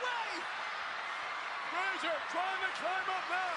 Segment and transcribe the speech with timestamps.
[0.00, 0.28] way!
[1.72, 3.56] Razor trying to climb up now.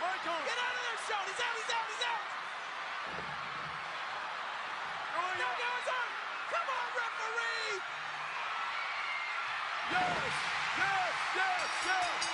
[0.00, 1.24] Michael Get out of there, Sean!
[1.28, 2.24] He's out, he's out, he's out!
[5.16, 6.12] going No, no, he's out!
[6.52, 7.74] Come on, referee!
[9.90, 10.34] Yes,
[10.78, 12.29] yes, yes, yes.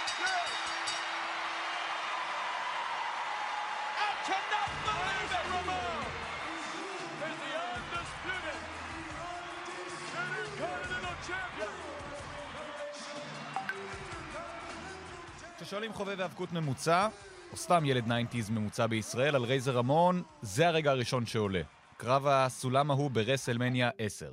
[15.66, 17.08] כששואלים חובב האבקות ממוצע,
[17.52, 21.62] או סתם ילד 90's ממוצע בישראל, על רייזר רמון, זה הרגע הראשון שעולה.
[21.96, 24.32] קרב הסולם ההוא ברסלמניה 10.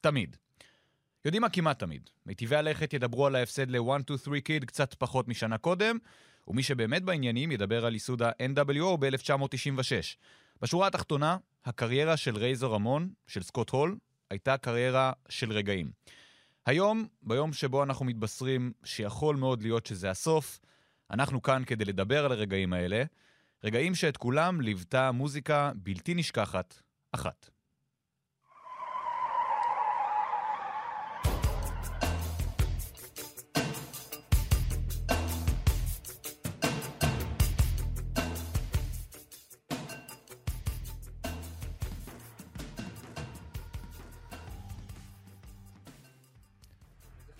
[0.00, 0.36] תמיד.
[1.24, 1.48] יודעים מה?
[1.48, 2.10] כמעט תמיד.
[2.26, 5.98] מיטיבי הלכת ידברו על ההפסד ל-1-2-3 קיד קצת פחות משנה קודם,
[6.48, 10.16] ומי שבאמת בעניינים ידבר על ייסוד ה-NWO ב-1996.
[10.62, 13.96] בשורה התחתונה, הקריירה של רייזר רמון, של סקוט הול,
[14.30, 15.90] הייתה קריירה של רגעים.
[16.66, 20.60] היום, ביום שבו אנחנו מתבשרים שיכול מאוד להיות שזה הסוף,
[21.10, 23.04] אנחנו כאן כדי לדבר על הרגעים האלה,
[23.64, 26.80] רגעים שאת כולם ליוותה מוזיקה בלתי נשכחת
[27.12, 27.50] אחת.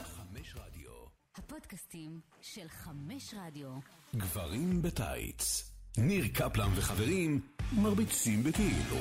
[0.02, 1.13] חמש רדיו.
[1.38, 3.68] הפודקאסטים של חמש רדיו.
[4.16, 5.72] גברים בטייץ.
[5.98, 7.40] ניר קפלן וחברים
[7.72, 8.96] מרביצים בכאילו.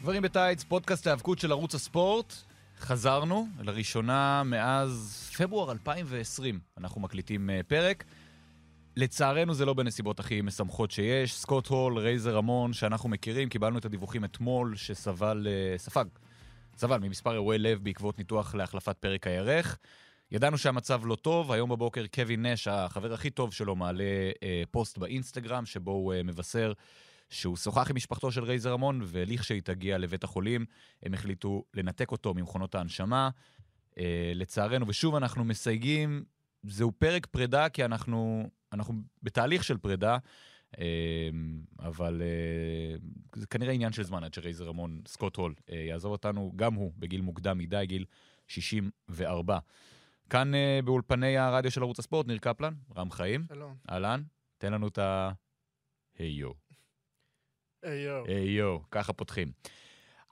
[0.00, 2.34] גברים בטייץ, פודקאסט ההיאבקות של ערוץ הספורט.
[2.78, 8.04] חזרנו, לראשונה מאז פברואר 2020 אנחנו מקליטים אה, פרק.
[8.96, 11.34] לצערנו זה לא בנסיבות הכי משמחות שיש.
[11.34, 16.04] סקוט הול, רייזר רמון, שאנחנו מכירים, קיבלנו את הדיווחים אתמול שסבל, אה, ספג,
[16.76, 19.78] סבל ממספר אירועי לב בעקבות ניתוח להחלפת פרק הירך.
[20.32, 24.04] ידענו שהמצב לא טוב, היום בבוקר קווין נש, החבר הכי טוב שלו, מעלה
[24.42, 26.72] אה, פוסט באינסטגרם שבו הוא אה, מבשר
[27.30, 30.64] שהוא שוחח עם משפחתו של רייזר רמון, ולכשהיא תגיע לבית החולים,
[31.02, 33.30] הם החליטו לנתק אותו ממכונות ההנשמה.
[33.98, 36.24] אה, לצערנו, ושוב אנחנו מסייגים,
[36.62, 40.18] זהו פרק פרידה, כי אנחנו, אנחנו בתהליך של פרידה,
[41.78, 42.96] אבל אה,
[43.34, 46.92] זה כנראה עניין של זמן עד שרייזר רמון, סקוט הול, אה, יעזוב אותנו, גם הוא,
[46.98, 48.04] בגיל מוקדם מדי, גיל
[48.48, 49.58] 64.
[50.30, 53.74] כאן אה, באולפני הרדיו של ערוץ הספורט, ניר קפלן, רם חיים, שלום.
[53.90, 54.22] אהלן,
[54.58, 55.30] תן לנו את ה...
[56.18, 56.50] היי יו.
[57.82, 58.26] היי יואו.
[58.26, 59.52] היי יו, ככה פותחים.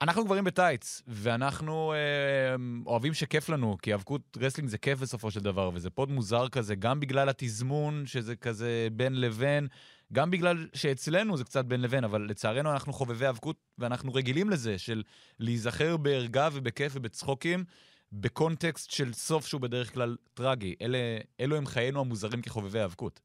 [0.01, 2.55] אנחנו גברים בטייץ, ואנחנו אה,
[2.85, 6.75] אוהבים שכיף לנו, כי האבקות wrestling זה כיף בסופו של דבר, וזה pod מוזר כזה,
[6.75, 9.67] גם בגלל התזמון, שזה כזה בין לבין,
[10.13, 14.77] גם בגלל שאצלנו זה קצת בין לבין, אבל לצערנו אנחנו חובבי האבקות, ואנחנו רגילים לזה,
[14.77, 15.03] של
[15.39, 17.65] להיזכר בערגה ובכיף ובצחוקים,
[18.11, 20.75] בקונטקסט של סוף שהוא בדרך כלל טרגי.
[20.81, 20.97] אלה,
[21.39, 23.19] אלו הם חיינו המוזרים כחובבי האבקות.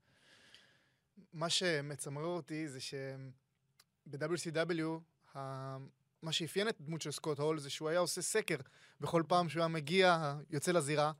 [1.32, 4.08] מה שמצמרר אותי זה שב-WCW,
[6.22, 8.56] מה שאפיין את הדמות של סקוט הול זה שהוא היה עושה סקר
[9.00, 11.12] בכל פעם שהוא היה מגיע, יוצא לזירה,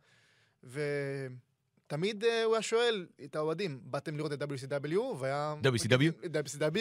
[0.65, 1.48] ותמיד
[1.93, 4.99] אה, הוא היה שואל את האוהדים, באתם לראות את WCW?
[5.19, 5.55] והיה...
[5.63, 6.27] WCW?
[6.27, 6.81] WCW,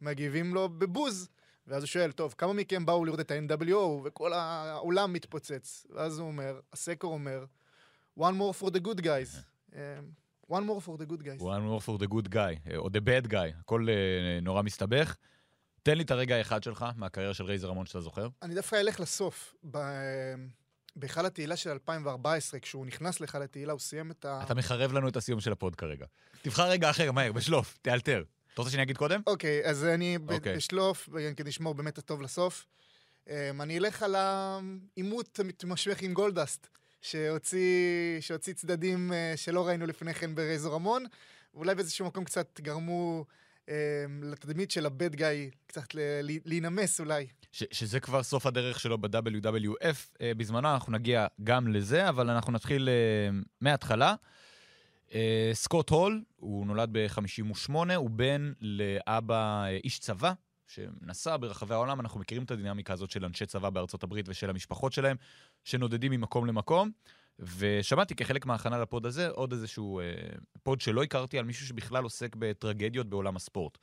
[0.00, 1.28] מגיבים לו בבוז.
[1.66, 3.76] ואז הוא שואל, טוב, כמה מכם באו לראות את ה-NWO?
[4.04, 5.86] וכל העולם מתפוצץ.
[5.90, 7.44] ואז הוא אומר, הסקר אומר,
[8.18, 9.38] one more for the good guys.
[9.76, 9.98] אה,
[10.50, 11.40] one more for the good guys.
[11.40, 15.16] one more for the good guy, אה, או the bad guy, הכל אה, נורא מסתבך.
[15.82, 18.28] תן לי את הרגע האחד שלך מהקריירה של רייזר רמון שאתה זוכר.
[18.42, 19.54] אני דווקא אלך לסוף.
[19.70, 20.34] ב-
[20.96, 24.40] בהיכל התהילה של 2014, כשהוא נכנס להיכל התהילה, הוא סיים את ה...
[24.42, 26.06] אתה מחריב לנו את הסיום של ה pod כרגע.
[26.42, 28.24] תבחר רגע אחר, מהר, בשלוף, תאלתר.
[28.54, 29.20] אתה רוצה שאני אגיד קודם?
[29.26, 30.56] אוקיי, אז אני אוקיי.
[30.56, 32.66] בשלוף, כדי לשמור באמת הטוב לסוף.
[33.28, 36.66] אמ, אני אלך על העימות המתמשך עם גולדסט,
[37.02, 41.04] שהוציא, שהוציא צדדים אה, שלא ראינו לפני כן ברייזור רמון,
[41.54, 43.24] ואולי באיזשהו מקום קצת גרמו
[44.22, 45.86] לתדמית של ה bad guy קצת
[46.44, 47.26] להינמס אולי.
[47.52, 52.88] שזה כבר סוף הדרך שלו ב-WWF אה, בזמנו, אנחנו נגיע גם לזה, אבל אנחנו נתחיל
[52.88, 54.14] אה, מההתחלה.
[55.14, 60.32] אה, סקוט הול, הוא נולד ב-58, הוא בן לאבא איש צבא,
[60.66, 64.92] שנסע ברחבי העולם, אנחנו מכירים את הדינמיקה הזאת של אנשי צבא בארצות הברית ושל המשפחות
[64.92, 65.16] שלהם,
[65.64, 66.90] שנודדים ממקום למקום.
[67.38, 70.04] ושמעתי כחלק מההכנה לפוד הזה עוד איזשהו אה,
[70.62, 73.78] פוד שלא הכרתי על מישהו שבכלל עוסק בטרגדיות בעולם הספורט.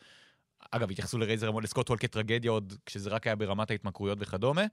[0.71, 4.65] אגב, התייחסו לרייזר רמון, לסקוט הול כטרגדיה עוד כשזה רק היה ברמת ההתמכרויות וכדומה.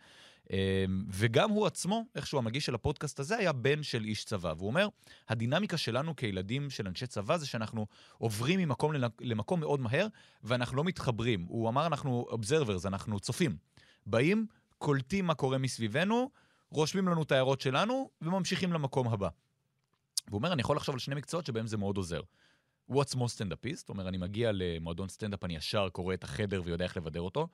[0.52, 4.54] אה, וגם הוא עצמו, איכשהו המגיש של הפודקאסט הזה, היה בן של איש צבא.
[4.56, 4.88] והוא אומר,
[5.28, 7.86] הדינמיקה שלנו כילדים של אנשי צבא זה שאנחנו
[8.18, 10.06] עוברים ממקום למקום מאוד מהר,
[10.44, 11.44] ואנחנו לא מתחברים.
[11.48, 13.56] הוא אמר, אנחנו observers, אנחנו צופים.
[14.06, 14.46] באים,
[14.78, 16.30] קולטים מה קורה מסביבנו,
[16.70, 19.28] רושמים לנו את ההערות שלנו וממשיכים למקום הבא.
[20.28, 22.20] והוא אומר, אני יכול לחשוב על שני מקצועות שבהם זה מאוד עוזר.
[22.86, 26.96] הוא עצמו סטנדאפיסט, אומר, אני מגיע למועדון סטנדאפ, אני ישר קורא את החדר ויודע איך
[26.96, 27.48] לבדר אותו.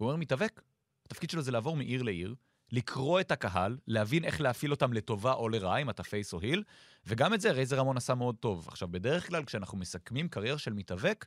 [0.00, 0.62] והוא אומר, מתאבק.
[1.06, 2.34] התפקיד שלו זה לעבור מעיר לעיר,
[2.72, 6.62] לקרוא את הקהל, להבין איך להפעיל אותם לטובה או לרעה, אם אתה face או heel,
[7.06, 8.68] וגם את זה רייזר רמון עשה מאוד טוב.
[8.68, 11.26] עכשיו, בדרך כלל כשאנחנו מסכמים קריירה של מתאבק,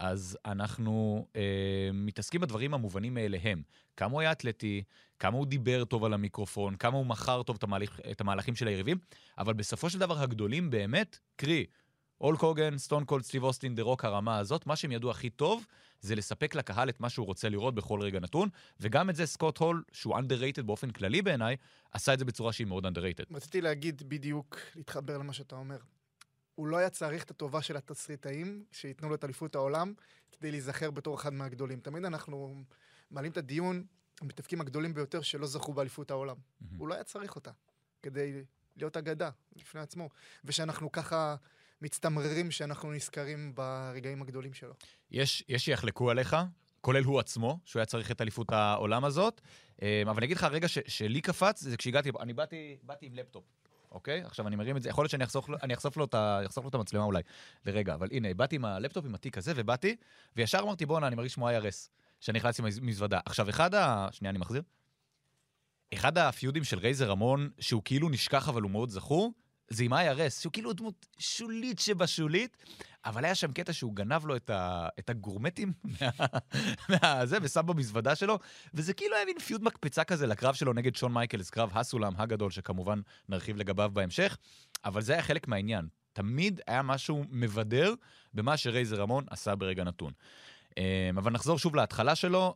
[0.00, 3.62] אז אנחנו אה, מתעסקים בדברים המובנים מאליהם.
[3.96, 4.82] כמה הוא היה אתלטי,
[5.18, 8.68] כמה הוא דיבר טוב על המיקרופון, כמה הוא מכר טוב את, המהלך, את המהלכים של
[8.68, 8.98] היריבים,
[9.38, 11.66] אבל בסופו של דבר הגדולים באמת, קרי,
[12.20, 15.66] הולק הוגן, סטון קולד, סטיב אוסטין, דה רוק, הרמה הזאת, מה שהם ידעו הכי טוב
[16.00, 18.48] זה לספק לקהל את מה שהוא רוצה לראות בכל רגע נתון,
[18.80, 21.56] וגם את זה סקוט הול, שהוא underrated באופן כללי בעיניי,
[21.92, 23.34] עשה את זה בצורה שהיא מאוד underrated.
[23.34, 25.78] רציתי להגיד בדיוק, להתחבר למה שאתה אומר.
[26.60, 29.94] הוא לא היה צריך את הטובה של התסריטאים, שייתנו לו את אליפות העולם,
[30.32, 31.80] כדי להיזכר בתור אחד מהגדולים.
[31.80, 32.54] תמיד אנחנו
[33.10, 33.84] מעלים את הדיון,
[34.20, 36.36] המתאבקים הגדולים ביותר שלא זכו באליפות העולם.
[36.78, 37.50] הוא לא היה צריך אותה,
[38.02, 38.44] כדי
[38.76, 40.08] להיות אגדה לפני עצמו.
[40.44, 41.36] ושאנחנו ככה
[41.82, 44.74] מצטמררים שאנחנו נזכרים ברגעים הגדולים שלו.
[45.10, 46.36] יש, יש שיחלקו עליך,
[46.80, 49.40] כולל הוא עצמו, שהוא היה צריך את אליפות העולם הזאת,
[49.82, 53.14] אה, אבל אני אגיד לך, הרגע ש, שלי קפץ, זה כשהגעתי, אני באתי, באתי עם
[53.14, 53.44] לפטופ.
[53.92, 54.22] אוקיי?
[54.22, 56.14] עכשיו אני מרים את זה, יכול להיות שאני אחסוך, לו- אני אחשוף לו, את
[56.46, 57.22] אחשוף לו את המצלמה אולי
[57.66, 59.96] לרגע, אבל הנה, באתי עם הלפטופ, עם התיק הזה, ובאתי,
[60.36, 61.88] וישר אמרתי, בואנה, אני מרגיש כמו IRS,
[62.20, 63.20] שאני נכנסתי מזוודה.
[63.24, 64.08] עכשיו, אחד ה...
[64.12, 64.62] שנייה, אני מחזיר.
[65.94, 69.32] אחד הפיודים של רייזר רמון, שהוא כאילו נשכח אבל הוא מאוד זכור,
[69.68, 72.56] זה עם IRS, שהוא כאילו דמות שולית שבשולית,
[73.04, 76.08] אבל היה שם קטע שהוא גנב לו את, ה, את הגורמטים מה,
[76.88, 78.38] מהזה ושם במזוודה שלו,
[78.74, 82.50] וזה כאילו היה מין feud מקפצה כזה לקרב שלו נגד שון מייקלס, קרב הסולם הגדול,
[82.50, 84.36] שכמובן נרחיב לגביו בהמשך,
[84.84, 85.88] אבל זה היה חלק מהעניין.
[86.12, 87.94] תמיד היה משהו מבדר
[88.34, 90.12] במה שרייזר רמון עשה ברגע נתון.
[90.78, 92.54] אה, אבל נחזור שוב להתחלה שלו.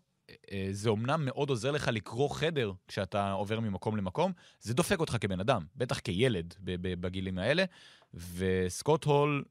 [0.53, 5.17] אה, זה אומנם מאוד עוזר לך לקרוא חדר כשאתה עובר ממקום למקום, זה דופק אותך
[5.21, 7.65] כבן אדם, בטח כילד בגילים האלה.
[8.15, 9.45] וסקוט הול,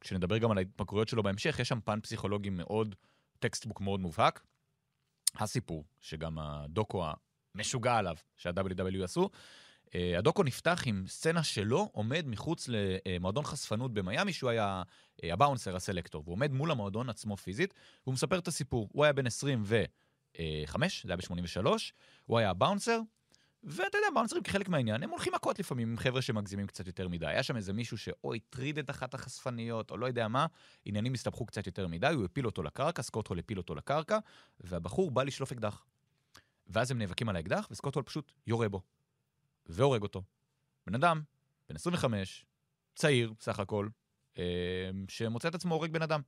[0.00, 2.94] כשנדבר גם על ההתמכרויות שלו בהמשך, יש שם פן פסיכולוגי מאוד,
[3.38, 4.42] textbook מאוד מובהק.
[5.36, 7.04] הסיפור, שגם הדוקו
[7.54, 9.30] המשוגע עליו, שה-WWE עשו,
[9.94, 14.82] אה, הדוקו נפתח עם סצנה שלו עומד מחוץ למועדון חשפנות במיאמי, שהוא היה
[15.24, 18.88] אה, הבאונסר, הסלקטור, והוא עומד מול המועדון עצמו פיזית, והוא מספר את הסיפור.
[18.92, 21.68] הוא היה בן 25, זה היה ב-83,
[22.24, 23.00] הוא היה הבאונסר,
[23.64, 27.26] ואתה יודע, באונסרים כחלק מהעניין, הם הולכים מכות לפעמים עם חבר'ה שמגזימים קצת יותר מדי.
[27.26, 30.46] היה שם איזה מישהו שאו הטריד את אחת החשפניות, או לא יודע מה,
[30.84, 34.18] עניינים הסתבכו קצת יותר מדי, הוא הפיל אותו לקרקע, סקוט הול הפיל אותו לקרקע,
[34.60, 35.84] והבחור בא לשלוף אקדח.
[36.66, 38.80] ואז הם נאבקים על האקדח, וסקוט הול פשוט יורה בו.
[39.66, 40.22] והורג אותו.
[40.86, 41.22] בן אדם,
[41.68, 42.46] בן 25,
[42.94, 43.88] צעיר בסך הכל,
[44.38, 44.44] אה,
[45.08, 46.20] שמוצא את עצמו הורג בן אדם.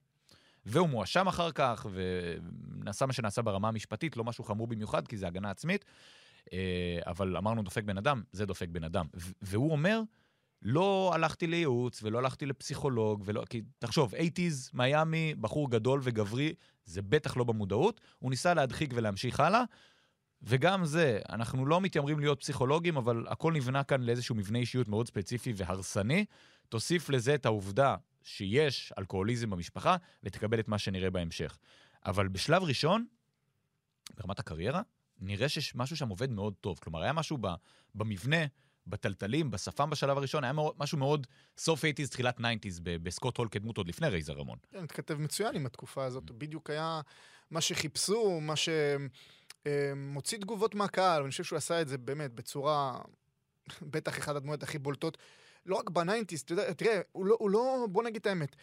[0.66, 5.26] והוא מואשם אחר כך, ונעשה מה שנעשה ברמה המשפטית, לא משהו חמור במיוחד, כי זה
[5.26, 5.84] הגנה עצמית,
[7.06, 9.06] אבל אמרנו דופק בן אדם, זה דופק בן אדם.
[9.42, 10.00] והוא אומר,
[10.62, 16.54] לא הלכתי לייעוץ ולא הלכתי לפסיכולוג, ולא, כי תחשוב, 80's, מיאמי, בחור גדול וגברי,
[16.84, 19.64] זה בטח לא במודעות, הוא ניסה להדחיק ולהמשיך הלאה,
[20.42, 25.08] וגם זה, אנחנו לא מתיימרים להיות פסיכולוגים, אבל הכל נבנה כאן לאיזשהו מבנה אישיות מאוד
[25.08, 26.24] ספציפי והרסני.
[26.68, 31.58] תוסיף לזה את העובדה שיש אלכוהוליזם במשפחה, ותקבל את מה שנראה בהמשך.
[32.06, 33.06] אבל בשלב ראשון,
[34.16, 34.82] ברמת הקריירה,
[35.22, 36.78] נראה שיש משהו שם עובד מאוד טוב.
[36.82, 37.48] כלומר, היה משהו ב,
[37.94, 38.46] במבנה,
[38.86, 41.26] בטלטלים, בשפם בשלב הראשון, היה מאוד, משהו מאוד
[41.58, 44.58] סוף 80's, תחילת 90's, ב- בסקוט הול כדמות עוד לפני רייזר רמון.
[44.70, 46.30] כן, מתכתב מצוין עם התקופה הזאת.
[46.30, 47.00] בדיוק היה
[47.50, 48.54] מה שחיפשו, מה
[49.66, 52.98] שמוציא תגובות מהקהל, ואני חושב שהוא עשה את זה באמת בצורה,
[53.82, 55.18] בטח אחת הדמויות הכי בולטות.
[55.66, 56.44] לא רק ב nineties,
[56.76, 58.56] תראה, הוא לא, הוא לא, בוא נגיד את האמת,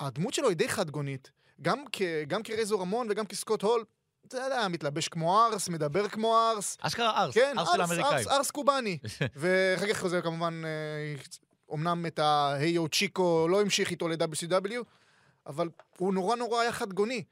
[0.00, 1.30] הדמות שלו היא די חד גונית,
[1.62, 3.84] גם, כ, גם כרייזור רמון וגם כסקוט הול,
[4.28, 8.12] אתה יודע, מתלבש כמו ארס, מדבר כמו ארס, אשכרה ארס, כן, ארס של האמריקאים.
[8.12, 8.98] ארס, ארס קובאני.
[9.36, 11.22] ואחר כך זה כמובן, אה,
[11.68, 14.84] אומנם את ה Hey yo chico לא המשיך איתו ל-WCW,
[15.46, 15.68] אבל
[15.98, 17.24] הוא נורא נורא היה חד גוני.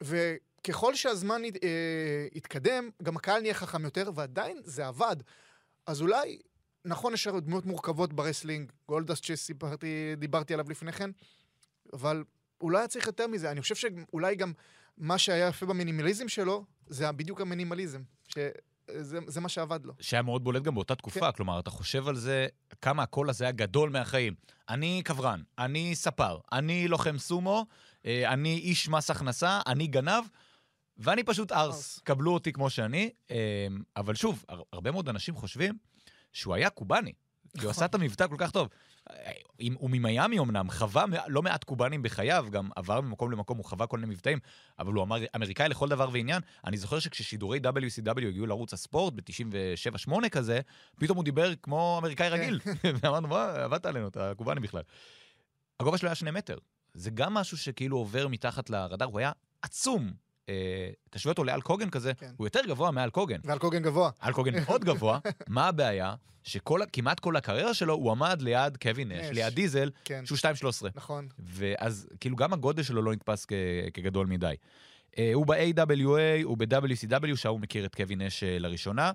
[0.00, 5.16] וככל שהזמן אה, התקדם, גם הקהל נהיה חכם יותר, ועדיין זה עבד.
[5.86, 6.38] אז אולי,
[6.84, 11.10] נכון, יש דמויות מורכבות ברסלינג, גולדאסט שסיפרתי, דיברתי עליו לפני כן,
[11.92, 12.24] אבל
[12.62, 13.50] לא היה צריך יותר מזה.
[13.50, 14.52] אני חושב שאולי גם
[14.98, 18.02] מה שהיה יפה במינימליזם שלו, זה בדיוק המינימליזם.
[18.28, 19.92] שזה זה מה שעבד לו.
[20.00, 21.32] שהיה מאוד בולט גם באותה תקופה, כן.
[21.32, 22.46] כלומר, אתה חושב על זה,
[22.82, 24.34] כמה הקול הזה היה גדול מהחיים.
[24.68, 27.66] אני קברן, אני ספר, אני לוחם סומו,
[28.06, 30.24] אה, אני איש מס הכנסה, אני גנב,
[30.96, 31.74] ואני פשוט ארס.
[31.74, 31.98] ארס.
[32.04, 33.10] קבלו אותי כמו שאני.
[33.30, 35.78] אה, אבל שוב, הר- הרבה מאוד אנשים חושבים
[36.32, 37.12] שהוא היה קובאני.
[37.58, 38.68] כי הוא עשה את המבטא כל כך טוב.
[39.74, 43.98] הוא ממיאמי אמנם, חווה לא מעט קובנים בחייו, גם עבר ממקום למקום, הוא חווה כל
[43.98, 44.38] מיני מבטאים,
[44.78, 46.42] אבל הוא אמר, אמריקאי לכל דבר ועניין.
[46.66, 50.60] אני זוכר שכששידורי WCW הגיעו לערוץ הספורט ב-97-8 כזה,
[50.98, 52.60] פתאום הוא דיבר כמו אמריקאי רגיל.
[53.02, 54.82] ואמרנו, מה, עבדת עלינו, אתה קובני בכלל.
[55.80, 56.58] הגובה שלו היה שני מטר.
[56.94, 59.32] זה גם משהו שכאילו עובר מתחת לרדאר, הוא היה
[59.62, 60.23] עצום.
[60.48, 62.30] אה, תשווה אותו לאל קוגן כזה, כן.
[62.36, 63.40] הוא יותר גבוה מאל קוגן.
[63.44, 64.10] ועל קוגן גבוה.
[64.22, 66.14] אל קוגן מאוד גבוה, מה הבעיה?
[66.44, 69.36] שכמעט כל הקריירה שלו הוא עמד ליד קווין נש, נש.
[69.36, 70.88] ליד דיזל, כן, שהוא 2.13.
[70.94, 71.28] נכון.
[71.38, 73.46] ואז כאילו גם הגודל שלו לא נתפס
[73.94, 74.54] כגדול מדי.
[75.18, 79.12] אה, הוא ב-AWA, הוא ב-WCW, שם הוא מכיר את קווין נש אה, לראשונה.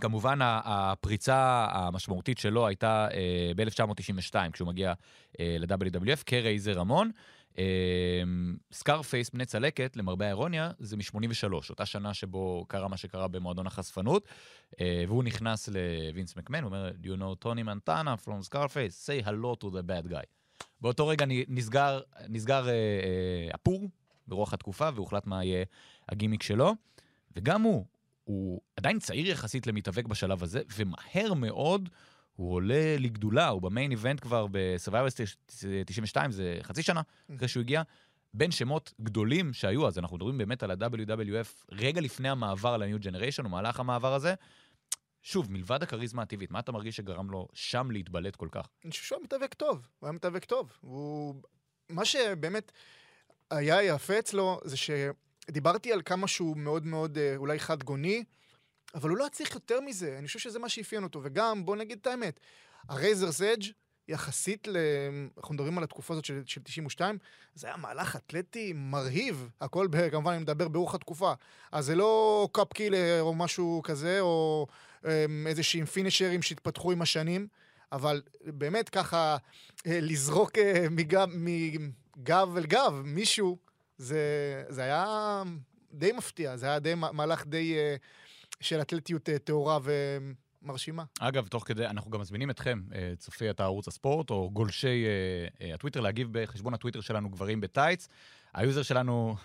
[0.00, 4.92] כמובן, הפריצה המשמעותית שלו הייתה אה, ב-1992, כשהוא מגיע
[5.38, 7.10] ל-WWF, כרייזור רמון.
[8.72, 14.28] סקארפייס, בני צלקת, למרבה האירוניה, זה מ-83, אותה שנה שבו קרה מה שקרה במועדון החשפנות,
[14.80, 19.06] אה, והוא נכנס לווינס מקמן, הוא אומר, Do you know טוני מונטנה from Scarface?
[19.06, 20.26] say hello to the bad guy.
[20.80, 23.88] באותו רגע נסגר, נסגר אה, אה, הפור
[24.28, 25.64] ברוח התקופה, והוחלט מה יהיה
[26.08, 26.74] הגימיק שלו.
[27.36, 27.84] וגם הוא,
[28.24, 31.88] הוא עדיין צעיר יחסית למתאבק בשלב הזה, ומהר מאוד
[32.36, 35.08] הוא עולה לגדולה, הוא במיין איבנט כבר ב-Survivor
[35.86, 37.00] 92, זה חצי שנה
[37.36, 37.82] אחרי שהוא הגיע.
[38.34, 43.44] בין שמות גדולים שהיו אז, אנחנו מדברים באמת על ה-WWF רגע לפני המעבר ל-New Generation,
[43.44, 44.34] או מהלך המעבר הזה.
[45.22, 48.68] שוב, מלבד הכריזמה הטבעית, מה אתה מרגיש שגרם לו שם להתבלט כל כך?
[48.84, 50.72] אני חושב שהוא היה מתאבק טוב, הוא היה מתאבק טוב.
[50.80, 51.34] הוא...
[51.88, 52.72] מה שבאמת
[53.50, 58.24] היה יפה אצלו, זה שדיברתי על כמה שהוא מאוד מאוד אה, אולי חד גוני,
[58.96, 61.20] אבל הוא לא היה צריך יותר מזה, אני חושב שזה מה שאפיין אותו.
[61.22, 62.40] וגם, בוא נגיד את האמת,
[62.88, 63.64] ה Razor's Edge
[64.08, 64.76] יחסית ל...
[65.38, 67.18] אנחנו מדברים על התקופה הזאת של, של 92,
[67.54, 71.32] זה היה מהלך אתלטי מרהיב, הכל ב- כמובן אני מדבר ברוח התקופה.
[71.72, 74.66] אז זה לא קופ קילר או משהו כזה, או
[75.46, 77.48] איזה שהם פינישרים שהתפתחו עם השנים,
[77.92, 79.36] אבל באמת ככה
[79.86, 83.58] אה, לזרוק אה, מגב, מגב אל גב מישהו,
[83.98, 84.18] זה,
[84.68, 85.42] זה היה
[85.92, 87.96] די מפתיע, זה היה די, מהלך די אה,
[88.60, 89.78] של אתלטיות אה, טהורה
[90.62, 91.04] ומרשימה.
[91.20, 95.04] אגב, תוך כדי, אנחנו גם מזמינים אתכם, אה, צופי אתר ערוץ הספורט, או גולשי
[95.60, 98.08] אה, הטוויטר, להגיב בחשבון הטוויטר שלנו, גברים בטייץ.
[98.54, 99.36] היוזר שלנו,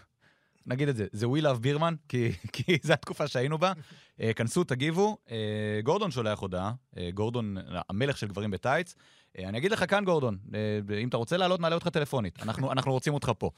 [0.65, 3.73] נגיד את זה, זה We Love בירמן, כי, כי זו התקופה שהיינו בה.
[4.21, 5.17] אה, כנסו, תגיבו.
[5.31, 7.57] אה, גורדון שולח הודעה, אה, גורדון,
[7.89, 8.95] המלך של גברים בטייץ.
[9.39, 12.39] אה, אני אגיד לך כאן, גורדון, אה, אם אתה רוצה לעלות, נעלה אותך טלפונית.
[12.41, 13.49] אנחנו, אנחנו רוצים אותך פה.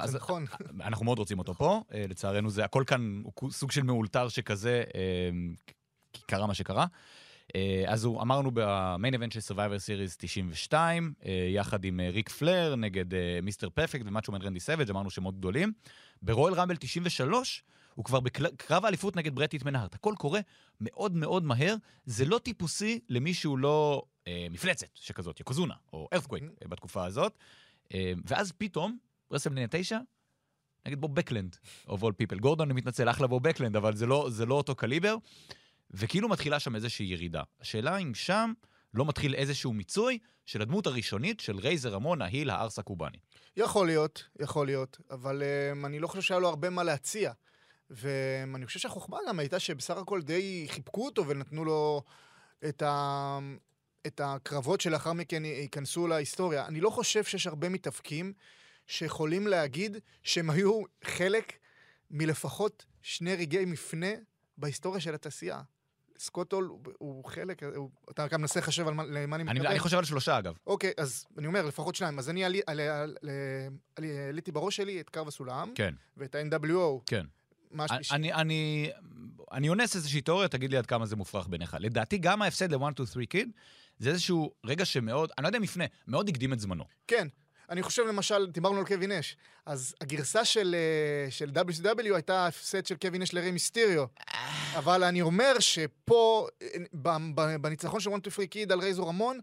[0.00, 0.44] אז נכון.
[0.80, 4.84] אנחנו מאוד רוצים אותו פה, אה, לצערנו זה, הכל כאן הוא סוג של מאולתר שכזה,
[6.12, 6.86] כי קרה מה שקרה.
[7.54, 12.10] אה, אז הוא, אמרנו ב main event של Survivor Series 92, אה, יחד עם אה,
[12.10, 13.04] ריק פלר נגד
[13.42, 15.72] מיסטר פרפקט ומאצ'ו מן רנדי סאבג', אמרנו שמות גדולים.
[16.22, 19.94] ברויאל ראמבל 93, הוא כבר בקרב האליפות נגד ברט היטמן הארט.
[19.94, 20.40] הכל קורה
[20.80, 26.44] מאוד מאוד מהר, זה לא טיפוסי למי שהוא לא אה, מפלצת שכזאת, יוקוזונה, או ארת'קוויק
[26.44, 27.38] אה, בתקופה הזאת.
[27.94, 28.98] אה, ואז פתאום,
[29.32, 29.98] רסלמניה 9,
[30.86, 31.56] נגד בוב בקלונד,
[31.88, 32.38] of all people.
[32.40, 35.16] גורדון, אני מתנצל, אחלה בוב בקלונד, אבל זה לא, זה לא אותו קליבר.
[35.90, 37.42] וכאילו מתחילה שם איזושהי ירידה.
[37.60, 38.52] השאלה אם שם
[38.94, 43.18] לא מתחיל איזשהו מיצוי של הדמות הראשונית של רייזור רמון, ה heel הארס הקובאני.
[43.56, 47.32] יכול להיות, יכול להיות, אבל um, אני לא חושב שהיה לו הרבה מה להציע.
[47.90, 52.02] ואני חושב שהחוכמה גם הייתה שבסך הכל די חיבקו אותו ונתנו לו
[52.68, 53.38] את, ה...
[54.06, 56.66] את הקרבות שלאחר מכן ייכנסו להיסטוריה.
[56.66, 58.32] אני לא חושב שיש הרבה מתאבקים
[58.86, 61.52] שיכולים להגיד שהם היו חלק
[62.10, 64.10] מלפחות שני רגעי מפנה
[64.58, 65.60] בהיסטוריה של התעשייה.
[66.18, 69.66] סקוטול הוא, הוא חלק, הוא, אתה גם מנסה לחשב על מה, למה אני מתכוון.
[69.66, 70.54] אני, חושב על שלושה, אגב.
[70.66, 72.18] אוקיי, אז אני אומר, לפחות שניים.
[72.18, 73.12] אז אני עלי- עלי- עלי-
[73.96, 77.00] עלי- העליתי בראש שלי את קרב הסולם, כן, ואת ה-NWO.
[77.06, 77.26] כן.
[78.10, 78.90] אני, אני,
[79.52, 81.76] אני אונס איזושהי תיאוריה, תגיד לי עד כמה זה מופרך בעיניך.
[81.80, 83.50] לדעתי, גם ההפסד ל-1, 2, 3 קיד,
[83.98, 86.84] זה איזשהו רגע שמאוד, אני לא יודע אם מפנה, מאוד הקדים את זמנו.
[87.06, 87.28] כן.
[87.70, 89.36] אני חושב, למשל, דיברנו על קווין אש.
[89.66, 94.04] אז הגרסה של, אה, של WCW הייתה הפסד של קווין אש לרי מיסטיריו.
[94.74, 96.68] אבל אני אומר שפה, אה,
[97.60, 99.40] בניצחון של 1, 2, 3 קיד על רייזור רמון,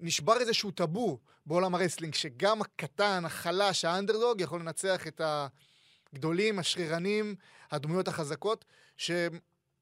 [0.00, 5.20] נשבר איזשהו טאבו בעולם הרסלינג, שגם הקטן, החלש, האנדרדוג, יכול לנצח את
[6.12, 7.34] הגדולים, השרירנים,
[7.70, 8.64] הדמויות החזקות,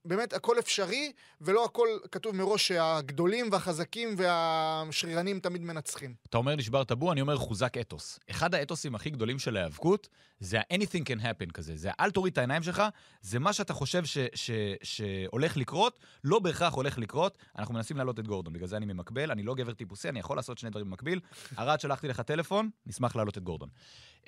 [0.06, 6.14] שבאמת הכל אפשרי, ולא הכל כתוב מראש שהגדולים והחזקים והשרירנים תמיד מנצחים.
[6.30, 8.18] אתה אומר נשבר טאבו, אני אומר חוזק אתוס.
[8.30, 10.08] אחד האתוסים הכי גדולים של ההיאבקות,
[10.40, 11.76] זה ה-anything can happen כזה.
[11.76, 12.82] זה אל תוריד את העיניים שלך,
[13.20, 14.50] זה מה שאתה חושב ש- ש-
[14.82, 17.38] שהולך לקרות, לא בהכרח הולך לקרות.
[17.58, 20.36] אנחנו מנסים להעלות את גורדון, בגלל זה אני ממקבל, אני לא גבר טיפוסי, אני יכול
[20.36, 21.20] לעשות שני דברים במקביל.
[21.58, 23.68] ארד, שלחתי לך טלפון, נשמח להעלות את גורדון.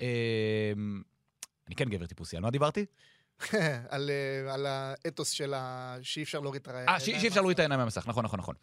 [0.01, 0.05] אמ,
[1.67, 2.85] אני כן גבר טיפוסי, על מה דיברתי?
[3.89, 5.95] על, אה, על האתוס של ה...
[6.01, 6.89] שאי אפשר להוריד את הידיים.
[6.89, 8.55] אה, שאי אפשר להוריד את העיניים מהמסך, נכון, נכון, נכון.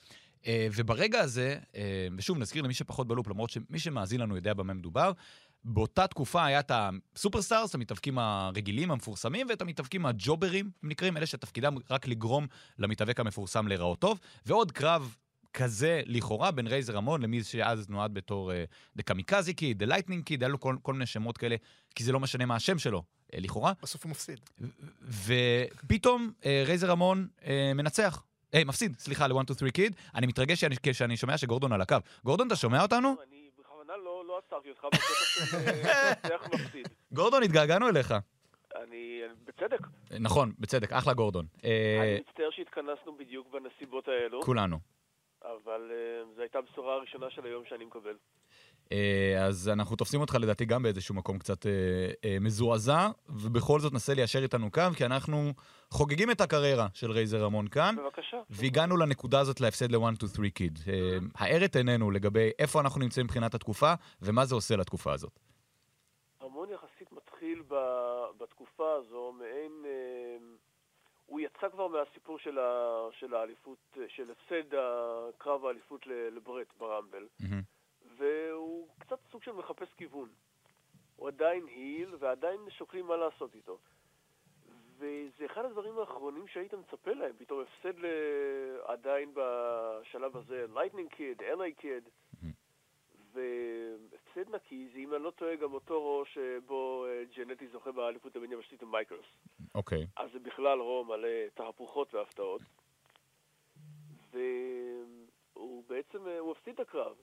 [0.47, 4.75] אה, וברגע הזה, אה, ושוב, נזכיר למי שפחות בלופ, למרות שמי שמאזין לנו יודע במה
[4.75, 5.13] מדובר,
[5.65, 11.75] באותה תקופה היה את הסופרסטארס, המתאבקים הרגילים, המפורסמים, ואת המתאבקים הג'וברים, הם נקראים, אלה שתפקידם
[11.91, 12.47] רק לגרום
[12.79, 15.17] למתאבק המפורסם להיראות טוב, ועוד קרב
[15.53, 18.53] כזה, לכאורה, בין רייזור רמון למי שאז נועד בתור
[18.97, 21.57] דה קמיקזי קיד, דה לייטנינג קיד, היה לו כל, כל מיני שמות כאלה,
[21.95, 23.03] כי זה לא משנה מה השם שלו, אה,
[23.35, 23.73] לכאורה.
[23.83, 24.41] בסוף הוא מפסיד.
[25.03, 28.23] ופתאום אה, רייזור רמון אה, מנצח.
[28.55, 29.97] אה, מפסיד, סליחה, ל-1, 2, 3 קיד.
[30.15, 31.97] אני מתרגש שאני- כשאני שומע שגורדון על הקו.
[32.25, 33.17] גורדון, אתה שומע אותנו?
[33.29, 35.57] אני בכוונה לא לא עצרתי אותך בקטע של
[36.33, 36.89] אה, מפסיד.
[37.13, 38.15] גורדון, התגעגענו אליך.
[38.83, 39.81] אני, בצדק.
[40.13, 41.47] אה, נכון, בצדק, אחלה גורדון.
[41.65, 44.79] אה, אני מצטער שהתכנסנו בדיוק בנסיבות האלו, כולנו.
[45.43, 48.17] אבל אה, זו הייתה הבשורה הראשונה של היום שאני מקבל.
[48.93, 51.73] אה, אז אנחנו תופסים אותך לדעתי גם באיזשהו מקום קצת אה,
[52.25, 55.53] אה, מזועזע, ובכל זאת נסה ליישר איתנו קו, כי אנחנו
[55.91, 58.37] חוגגים את הקריירה של רייזר רמון כאן, בבקשה.
[58.51, 60.79] והגענו לנקודה הזאת להפסד ל-1, 2, 3 קיד.
[61.35, 65.39] האר את עינינו לגבי איפה אנחנו נמצאים מבחינת התקופה, ומה זה עושה לתקופה הזאת.
[66.41, 67.63] המון יחסית מתחיל
[68.39, 69.73] בתקופה הזו, מעין...
[71.27, 77.76] הוא יצא כבר מהסיפור של, ה, של האליפות, של הפסד הקרב האליפות לברט בראמבל, מהמם.
[78.17, 80.29] והוא קצת סוג של מחפש כיוון.
[81.17, 83.79] הוא עדיין heel, ועדיין שוקלים מה לעשות איתו.
[84.99, 88.07] וזה אחד הדברים האחרונים שהיית מצפה להם, פתאום הפסד ל...
[88.85, 92.09] עדיין בשלב הזה, לייטנינג קיד, או לי קיד,
[93.33, 98.37] והפסד נקי, זה אם אני לא טועה גם אותו רוֹ שבו אה, ג'נטי זוכה באליפות
[98.37, 99.27] הבין יבשתית עם מייקלס.
[99.75, 100.07] אוקיי.
[100.17, 102.63] אז זה בכלל רו מלא תהפוכות והפתעות.
[104.33, 107.17] והוא בעצם, אה, הוא הפסיד את הקרב.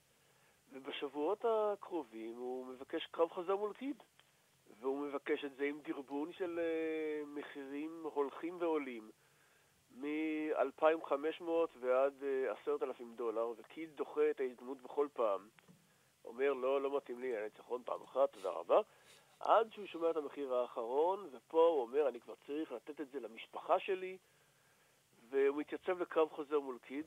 [0.73, 4.03] ובשבועות הקרובים הוא מבקש קרב חזר מול קיד.
[4.79, 9.11] והוא מבקש את זה עם דרבון של אה, מחירים הולכים ועולים.
[9.95, 11.43] מ-2,500
[11.79, 15.47] ועד אה, 10,000 דולר, וקיד דוחה את ההזדמנות בכל פעם.
[16.25, 18.81] אומר, לא, לא מתאים לי, היה ניצחון פעם אחת, תודה רבה.
[19.39, 23.19] עד שהוא שומע את המחיר האחרון, ופה הוא אומר, אני כבר צריך לתת את זה
[23.19, 24.17] למשפחה שלי,
[25.29, 27.05] והוא מתייצב לקרב חוזר מול קיד,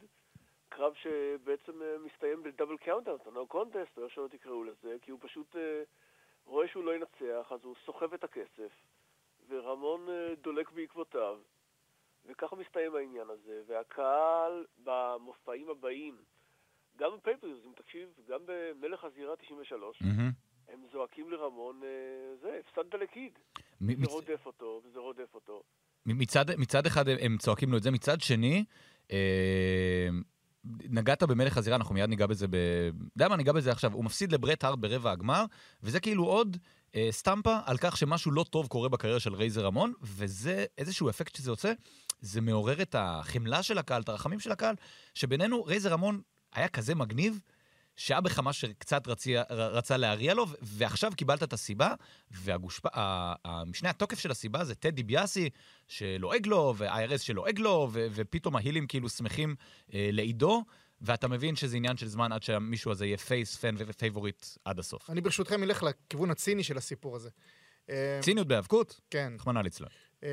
[0.77, 5.11] קרב שבעצם אה, מסתיים ב double count-out, no contest, או איך שלא תקראו לזה, כי
[5.11, 5.83] הוא פשוט אה,
[6.45, 8.73] רואה שהוא לא ינצח, אז הוא סוחב את הכסף,
[9.49, 11.39] ורמון אה, דולק בעקבותיו,
[12.27, 16.17] וככה מסתיים העניין הזה, והקהל במופעים הבאים,
[16.97, 20.31] גם בפייפרוויוז, אם תקשיב, גם במלך הזירה 93, מהמם.
[20.69, 21.81] הם זועקים לרמון,
[22.41, 23.39] זה, הפסדת לקיד.
[23.81, 25.63] מ- זה מצ- רודף אותו, וזה רודף אותו.
[26.07, 28.65] מצד, מצד אחד הם- הם צועקים לו את זה, מצד שני,
[29.13, 30.09] אה,
[30.89, 32.57] נגעת במלך הזירה, אנחנו מיד ניגע בזה ב...
[33.17, 33.93] יודע מה, ניגע בזה עכשיו.
[33.93, 35.45] הוא מפסיד לברט הארד ברבע הגמר,
[35.83, 36.57] וזה כאילו עוד
[36.95, 41.37] אה, סטמפה על כך שמשהו לא טוב קורה בקריירה של רייזר רמון, וזה איזשהו אפקט
[41.37, 41.73] שזה יוצא,
[42.21, 44.75] זה מעורר את החמלה של הקהל, את הרחמים של הקהל,
[45.15, 46.21] שבינינו, רייזר רמון
[46.55, 47.41] היה כזה מגניב,
[47.97, 51.95] שהיה בך מה שקצת רצי, רצה להריע לו, ועכשיו קיבלת את הסיבה,
[52.31, 55.51] והמשנה התוקף של הסיבה זה טד דיביאסי,
[55.89, 59.55] שלועג לו, ו-IRS שלועג לו, ו- ופתאום ההילים כאילו שמחים
[59.95, 60.65] אה, לעידו,
[61.01, 65.11] ואתה מבין שזה עניין של זמן עד שהמישהו הזה יהיה face, fan favorite עד הסוף.
[65.11, 67.31] אני ברשותכם אלך לכיוון הציני של הסיפור הזה.
[67.91, 69.33] אה, ציניות בהיאבקות, כן.
[69.37, 69.89] רחמנא ליצלן.
[70.25, 70.29] אה,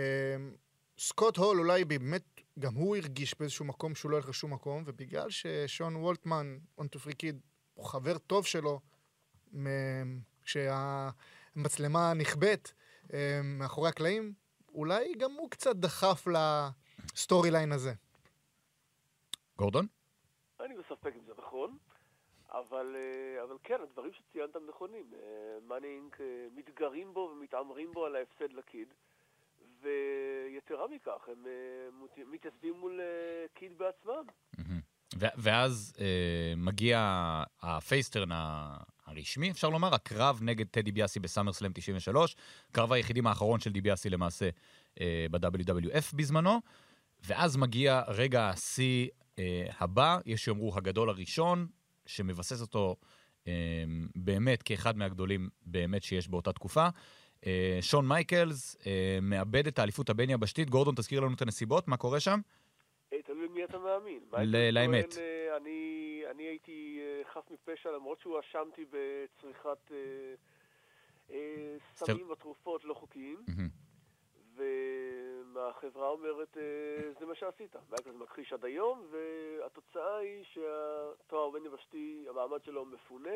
[0.97, 5.29] סקוט הול אולי באמת, גם הוא הרגיש באיזשהו מקום שהוא לא הולך לשום מקום, ובגלל
[5.29, 7.39] ששון וולטמן, וואן טו ת'רי קיד,
[7.73, 8.79] הוא חבר טוב שלו,
[10.43, 12.71] כשהמצלמה נכבית
[13.13, 14.33] אה, מאחורי הקלעים,
[14.73, 16.27] אולי גם הוא קצת דחף
[17.13, 17.93] ל story line הזה.
[19.57, 19.85] גורדון?
[20.59, 21.77] אני בספק אם זה נכון,
[22.51, 25.13] אבל, אה, אבל כן, הדברים שציינת הם נכונים.
[25.67, 28.87] Money Inc אה, מתגרים בו ומתעמרים בו על ההפסד לקיד,
[29.81, 31.45] ויתרה מכך, הם
[32.03, 32.99] מת- מתייצבים מול
[33.53, 34.23] קיד בעצמם.
[34.57, 34.79] מהמם.
[35.17, 36.05] ואז אה,
[36.57, 36.99] מגיע
[37.61, 38.29] ה face turn
[39.05, 42.35] הרשמי, אפשר לומר, הקרב נגד טד דיביאסי ב SummerSlam 93,
[42.71, 44.49] קרב היחידים האחרון של דיביאסי למעשה
[45.01, 46.61] אה, ב-WWF בזמנו,
[47.27, 49.07] ואז מגיע רגע השיא
[49.39, 51.67] אה, הבא, יש שיאמרו הגדול הראשון,
[52.05, 52.95] שמבסס אותו
[53.47, 53.53] אה,
[54.15, 56.87] באמת כאחד מהגדולים באמת שיש באותה תקופה.
[57.45, 60.69] אה, שון מייקלס אה, מאבד את האליפות הבין-יבשתית.
[60.69, 62.39] גורדון, תזכיר לנו את הנסיבות, מה קורה שם?
[63.53, 64.19] למי אתה מאמין.
[64.71, 65.13] לאמת.
[65.13, 69.97] כהן, אה, אני, אני הייתי אה, חף מפשע, למרות שהואשמתי בצריכת אה,
[71.31, 73.37] אה, סמים ותרופות לא חוקיים.
[75.53, 77.75] והחברה אומרת, אה, זה מה שעשית.
[78.03, 83.33] זה מכחיש עד היום, והתוצאה היא שהתואר בין יבשתי, המעמד שלו מפונה.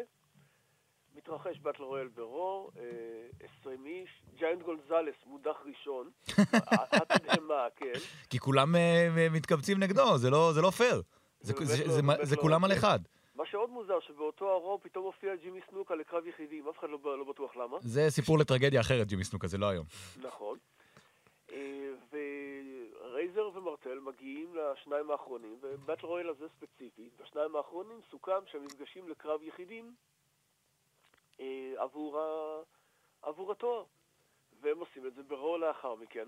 [1.18, 6.10] מתרחש באטל רויאל ברור, אה, 20 איש, ג'יינט גולזלס מודח ראשון,
[6.92, 7.94] התדהמה, כן.
[8.30, 11.02] כי כולם אה, אה, מתקבצים נגדו, זה לא, לא פייר.
[11.40, 11.54] זה,
[12.02, 12.42] לא, לא.
[12.42, 13.00] כולם על אחד.
[13.36, 17.56] מה שעוד מוזר, שבאותו הרוב פתאום הופיע ג'ימי סנוקה לקרב יחידים, אף אחד לא, בטוח
[17.56, 17.78] למה.
[17.82, 19.86] זה סיפור לטרגדיה אחרת, ג'ימי סנוקה, זה לא היום.
[20.22, 20.58] נכון.
[22.12, 29.44] ורייזר ומרטל מגיעים לשניים האחרונים, ובטל רויאל הזה ספציפית, בשניים האחרונים סוכם שהם נפגשים לקרב
[29.44, 29.94] יחידים
[31.78, 32.60] עבור, ה...
[33.22, 33.84] עבור התואר.
[34.62, 36.28] והם עושים את זה ברור לאחר מכן.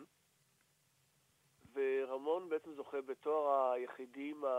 [1.74, 4.50] ורמון בעצם זוכה בתואר היחידים ה...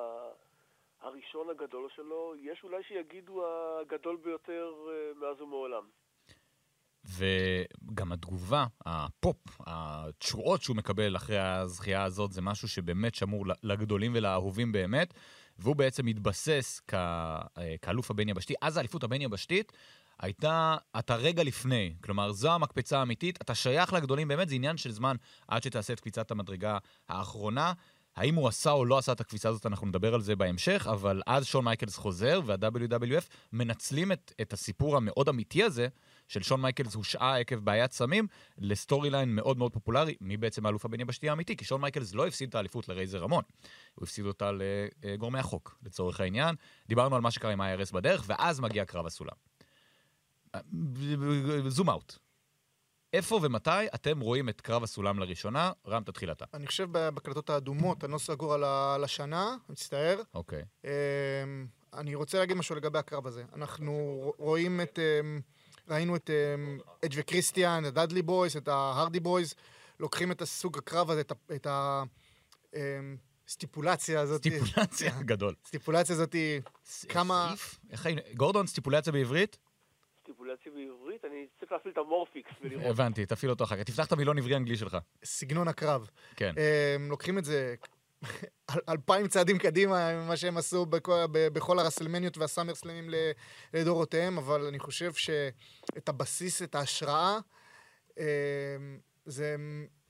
[1.01, 5.85] הראשון הגדול שלו, יש אולי שיגידו הגדול ביותר אה, מאז ומעולם.
[7.05, 14.73] וגם התגובה, הפופ, התשואות שהוא מקבל אחרי הזכייה הזאת, זה משהו שבאמת שמור לגדולים ולאהובים
[14.73, 15.15] באמת,
[15.59, 16.95] והוא בעצם מתבסס כ...
[16.95, 18.55] אה, כאלוף הבין-יבשתי.
[18.63, 19.73] אז האליפות הבין-יבשתית
[20.23, 24.93] הייתה, אתה רגע לפני, כלומר, זו המקפצה האמיתית, אתה שייך לגדולים באמת, זה עניין של
[24.93, 25.17] זמן
[25.49, 26.79] עד שתעשה את קפיצת המדרגה
[27.09, 27.73] האחרונה.
[28.17, 31.23] האם הוא עשה או לא עשה את הקפיצה הזאת, אנחנו נדבר על זה בהמשך, אבל
[31.27, 35.89] אז שון מייקלס חוזר, וה-WWF מנצלים את, את הסיפור המאוד אמיתי הזה,
[36.29, 38.27] של שון מייקלס הושעה עקב בעיית סמים,
[38.59, 42.27] ל story line מאוד מאוד פופולרי, מי בעצם האלוף הבין-יבשתי האמיתי, כי שון מייקלס לא
[42.27, 43.43] הפסיד את האליפות לרייזר רמון,
[43.95, 44.51] הוא הפסיד אותה
[45.03, 46.55] לגורמי החוק, לצורך העניין.
[46.89, 49.50] דיברנו על מה שקרה עם ה-IRS בדרך, ואז מגיע קרב הסולם.
[51.69, 52.15] zoom out.
[53.13, 55.73] איפה ומתי אתם רואים את קרב הסולם לראשונה?
[55.87, 56.45] רם, תתחיל אתה.
[56.55, 60.23] אני חושב בהקלטות האדומות, אני לא סגור על השנה, אני מצטער.
[60.35, 60.63] אוקיי.
[60.85, 60.91] אמ,
[61.95, 63.45] אני רוצה להגיד משהו לגבי הקרב הזה.
[63.55, 63.93] אנחנו
[64.39, 64.99] רואים את...
[64.99, 65.41] אמ,
[65.89, 69.55] ראינו את אמ, אג' וקריסטיאן, את Dudley Boyz, את ה Hardy Boyz,
[70.01, 71.67] לוקחים את הסוג הקרב הזה, את ה- את
[73.49, 74.41] הסטיפולציה הזאת.
[74.47, 75.55] סטיפולציה גדול.
[75.67, 76.35] סטיפולציה הזאת,
[77.09, 77.55] כמה...
[78.37, 79.59] גורדון, סטיפולציה בעברית?
[80.57, 82.87] סטיפולציה בעברית, אני צריך להפעיל את המורפיקס ולראות.
[82.87, 83.83] הבנתי, תפעיל אותו אחר כך.
[83.83, 84.97] תפתח את המילון עברי אנגלי שלך.
[85.25, 86.11] סגנון הקרב.
[86.37, 86.55] כן.
[86.97, 87.75] הם לוקחים את זה
[88.71, 93.11] אל- אלפיים צעדים קדימה, מה שהם עשו בכל, בכל הרסלמניות והסאמר סלמים
[93.75, 97.39] לדורותיהם, אבל אני חושב שאת הבסיס, את ההשראה,
[98.17, 99.57] הם, זה,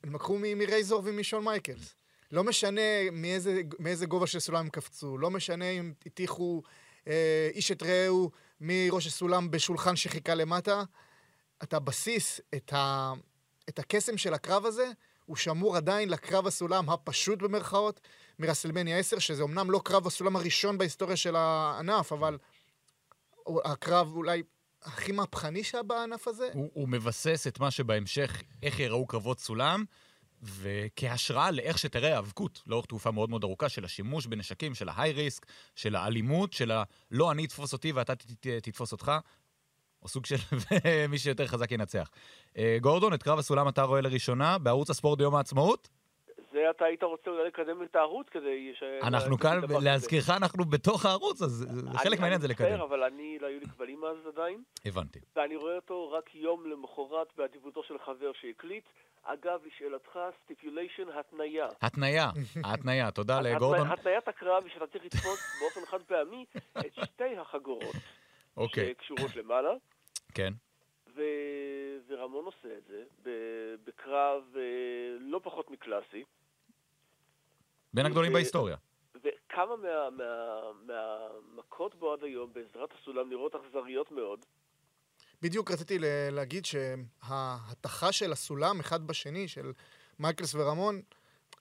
[0.05, 1.95] הם לקחו מרייזור ומשון מייקלס.
[2.33, 6.63] לא משנה מאיזה, מאיזה גובה של סולם הם קפצו, לא משנה אם הטיחו
[7.09, 10.83] אה, איש את רעהו מראש הסולם בשולחן שחיכה למטה,
[11.63, 13.13] את הבסיס, את, ה,
[13.69, 14.91] את הקסם של הקרב הזה,
[15.25, 18.01] הוא שמור עדיין לקרב הסולם הפשוט במרכאות
[18.39, 22.39] מרסלמניה 10, שזה אמנם לא קרב הסולם הראשון בהיסטוריה של הענף, אבל
[23.65, 24.43] הקרב אולי
[24.83, 26.49] הכי מהפכני שהיה בענף הזה.
[26.53, 29.85] הוא, הוא מבסס את מה שבהמשך, איך יראו קרבות סולם,
[30.43, 35.47] וכהשראה לאיך שתראה האבקות לאורך תקופה מאוד מאוד ארוכה של השימוש בנשקים, של ההיי ריסק,
[35.77, 38.13] של האלימות, של הלא אני אתפוס אותי ואתה
[38.63, 39.13] תתפוס אותך,
[40.03, 40.37] או סוג של
[41.11, 42.11] מי שיותר חזק ינצח.
[42.59, 45.89] אה, גורדון, את קרב הסולם אתה רואה לראשונה בערוץ הספורט ביום העצמאות?
[46.53, 48.83] זה אתה היית רוצה אולי לקדם את הערוץ כדי ש...
[49.03, 49.61] אנחנו כאן.
[49.83, 52.67] להזכירך, אנחנו בתוך הערוץ, אז אני- חלק מהעניין זה אני לקדם.
[52.67, 55.19] מצטער, אבל אני, לא היו לי כבלים אז עדיין, הבנתי.
[55.37, 58.85] ואני רואה אותו רק יום למחרת באדיבותו של חבר שהקליט.
[59.23, 61.69] אגב, לשאלתך, סטיפוליישן התניה.
[61.83, 62.31] התניה,
[62.65, 63.87] ההתניה, תודה התניה- לגורדון.
[63.91, 66.45] התניית הקרב היא שאתה צריך לתפוס באופן חד פעמי
[66.79, 67.95] את שתי החגורות
[68.57, 69.71] אוקיי, שקשורות למעלה,
[70.35, 70.53] כן.
[71.15, 71.23] ו...
[72.09, 73.03] ורמון עושה את זה
[73.85, 74.63] בקרב אה,
[75.21, 76.25] לא פחות מקלאסי.
[77.95, 78.77] בין הגדולים ו- בהיסטוריה.
[79.15, 80.61] וכמה מה, מה,
[81.53, 84.47] מהמכות בו עד היום בעזרת הסולם נראות אכזריות מאוד.
[85.43, 85.97] בדיוק רציתי
[86.31, 89.73] להגיד שההתכה של הסולם אחד בשני, של
[90.19, 91.01] מייקלס ורמון,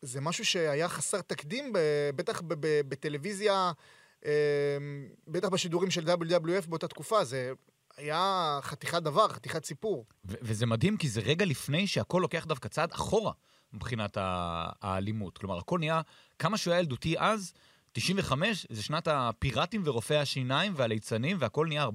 [0.01, 1.73] זה משהו שהיה חסר תקדים,
[2.15, 2.41] בטח
[2.89, 3.71] בטלוויזיה,
[4.25, 4.31] אה,
[5.27, 7.51] בטח בשידורים של WWF באותה תקופה, זה
[7.97, 10.05] היה חתיכת דבר, חתיכת סיפור.
[10.25, 13.31] ו- וזה מדהים, כי זה רגע לפני שהכל לוקח דווקא צעד אחורה
[13.73, 14.17] מבחינת
[14.81, 15.37] האלימות.
[15.37, 16.01] כלומר, הכל נהיה,
[16.39, 17.53] כמה שהוא היה ילדותי אז,
[17.91, 21.89] 95 זה שנת הפיראטים ורופאי השיניים והליצנים, והכל נהיה הר-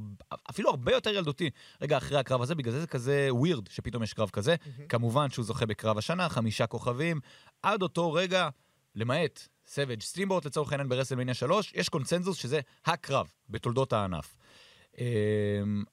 [0.50, 1.50] אפילו הרבה יותר ילדותי.
[1.80, 4.54] רגע אחרי הקרב הזה, בגלל זה זה כזה ווירד שפתאום יש קרב כזה.
[4.88, 7.20] כמובן שהוא זוכה בקרב השנה, חמישה כוכבים.
[7.62, 8.48] עד אותו רגע,
[8.94, 14.36] למעט סוואג' סטימבורט לצורך העניין ברסלמניה 3, יש קונצנזוס שזה הקרב בתולדות הענף.
[14.98, 15.04] אמ,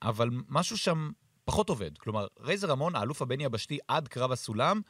[0.02, 1.12] אבל משהו שם
[1.46, 1.98] פחות עובד.
[1.98, 4.82] כלומר, רייזר רמון, האלוף הבין-יבשתי עד קרב הסולם,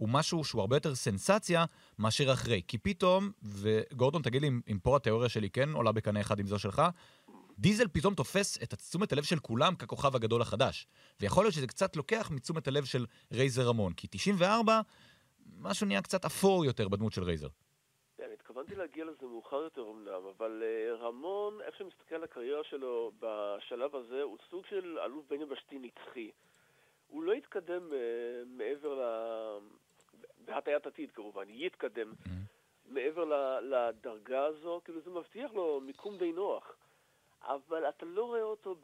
[0.00, 1.64] הוא משהו שהוא הרבה יותר סנסציה
[1.98, 2.62] מאשר אחרי.
[2.68, 6.58] כי פתאום, וגורדון, תגיד לי אם, פה התיאוריה שלי כן עולה בקנה אחד עם זו
[6.58, 6.82] שלך,
[7.58, 10.86] דיזל פתאום תופס את תשומת הלב של כולם ככוכב הגדול החדש.
[11.20, 13.92] ויכול להיות שזה קצת לוקח מתשומת הלב של רייזר רמון.
[13.92, 14.80] כי 94,
[15.58, 17.48] משהו נהיה קצת אפור יותר בדמות של רייזר.
[18.16, 22.64] כן, התכוונת התכוונתי להגיע לזה מאוחר יותר אמנם, אבל אה, רמון, איך שמסתכל על הקריירה
[22.64, 26.30] שלו בשלב הזה, הוא סוג של אלוף בין יבשתי נצחי.
[27.06, 27.98] הוא לא יתקדם אה,
[28.46, 28.98] מעבר.
[30.50, 32.12] בהטיית עתיד כמובן, יתקדם
[32.84, 36.76] מעבר ל- לדרגה הזו, כאילו זה מבטיח לו מיקום די נוח.
[37.42, 38.76] אבל אתה לא רואה אותו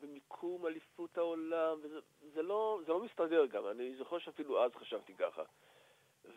[0.00, 1.98] במיקום אליפות העולם, וזה
[2.34, 5.42] זה לא, זה לא מסתדר גם, אני זוכר שאפילו אז חשבתי ככה.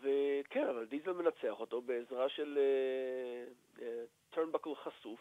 [0.02, 2.60] וכן, אבל דיזל מנצח אותו בעזרה של
[4.30, 5.20] טרנבקל חשוף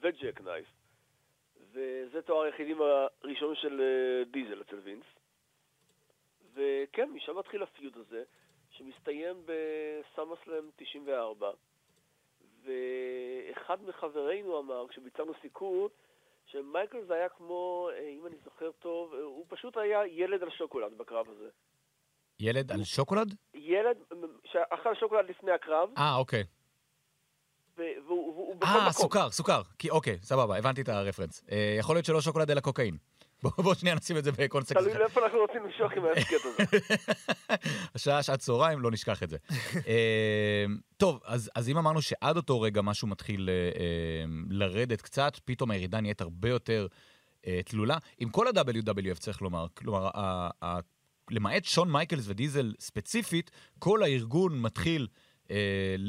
[0.00, 0.66] וג'ק נייף.
[1.72, 5.04] וזה תואר היחידים הראשון של אה, דיזל אצל וינס.
[6.54, 8.24] וכן, משם מתחיל הפיוד הזה,
[8.80, 11.50] שמסתיים בסמאסלאם 94.
[12.64, 15.88] ואחד מחברינו אמר, כשביצענו סיקור,
[16.46, 20.50] שמייקל זה היה כמו, אה, אם אני זוכר טוב, אה, הוא פשוט היה ילד על
[20.50, 21.48] שוקולד בקרב הזה.
[22.40, 23.34] ילד על שוקולד?
[23.54, 23.96] ילד
[24.44, 26.44] שאכל שוקולד לפני הקרב, אה, אוקיי.
[27.76, 28.92] והוא והוא בכל אה, מקום.
[28.92, 29.62] סוכר, סוכר.
[29.78, 31.44] כי, אוקיי, סבבה, הבנתי את הרפרנס.
[31.50, 32.96] אה, יכול להיות שלא שוקולד אלא קוקאין.
[33.42, 34.94] בוא בוא שנייה נשים את זה בקונטקסט תלוי.
[34.94, 36.78] לאיפה אנחנו רוצים למשוך עם ההסכת הזה.
[37.94, 39.36] השעה שעת צהריים, לא נשכח את זה.
[39.86, 40.64] אה,
[40.96, 45.70] טוב, אז, אז אם אמרנו שעד אותו רגע משהו מתחיל אה, אה, לרדת קצת, פתאום
[45.70, 46.86] הירידה נהיית הרבה יותר
[47.64, 47.98] תלולה.
[48.18, 50.10] עם כל ה-WWF צריך לומר, כלומר,
[51.30, 55.06] למעט שון מייקלס ודיזל ספציפית, כל הארגון מתחיל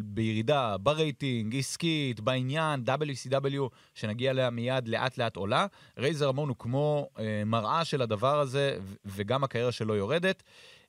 [0.04, 5.66] בירידה ברייטינג, עסקית, בעניין, WCW, שנגיע אליה מיד לאט לאט עולה.
[5.98, 10.44] רייזר רמון הוא כמו אה, מראה של הדבר הזה, וגם הקריירה שלו יורדת.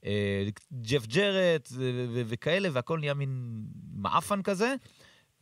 [0.05, 1.69] אה, ג'ף ג'רט
[2.15, 3.63] וכאלה, והכל נהיה מין
[3.93, 4.75] מעפן כזה.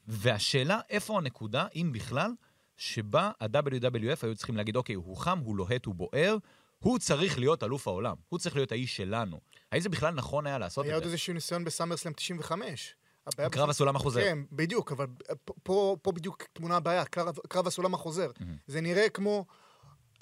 [0.08, 2.30] והשאלה, איפה הנקודה, אם בכלל,
[2.76, 6.36] שבה ה-WWF היו צריכים להגיד, אוקיי, הוא חם, הוא לוהט, הוא בוער,
[6.78, 9.40] הוא צריך להיות אלוף העולם, הוא צריך להיות האיש שלנו.
[9.72, 11.10] האם זה בכלל נכון היה לעשות היה את עוד זה?
[11.10, 12.94] איזשהו ניסיון בסאמרסלאם 95.
[13.50, 14.20] קרב הסולם החוזר.
[14.20, 15.06] כן, בדיוק, אבל
[15.62, 18.30] פה- פה, בדיוק טמונה הבעיה, קרב, קרב הסולם החוזר.
[18.66, 19.44] זה נראה כמו...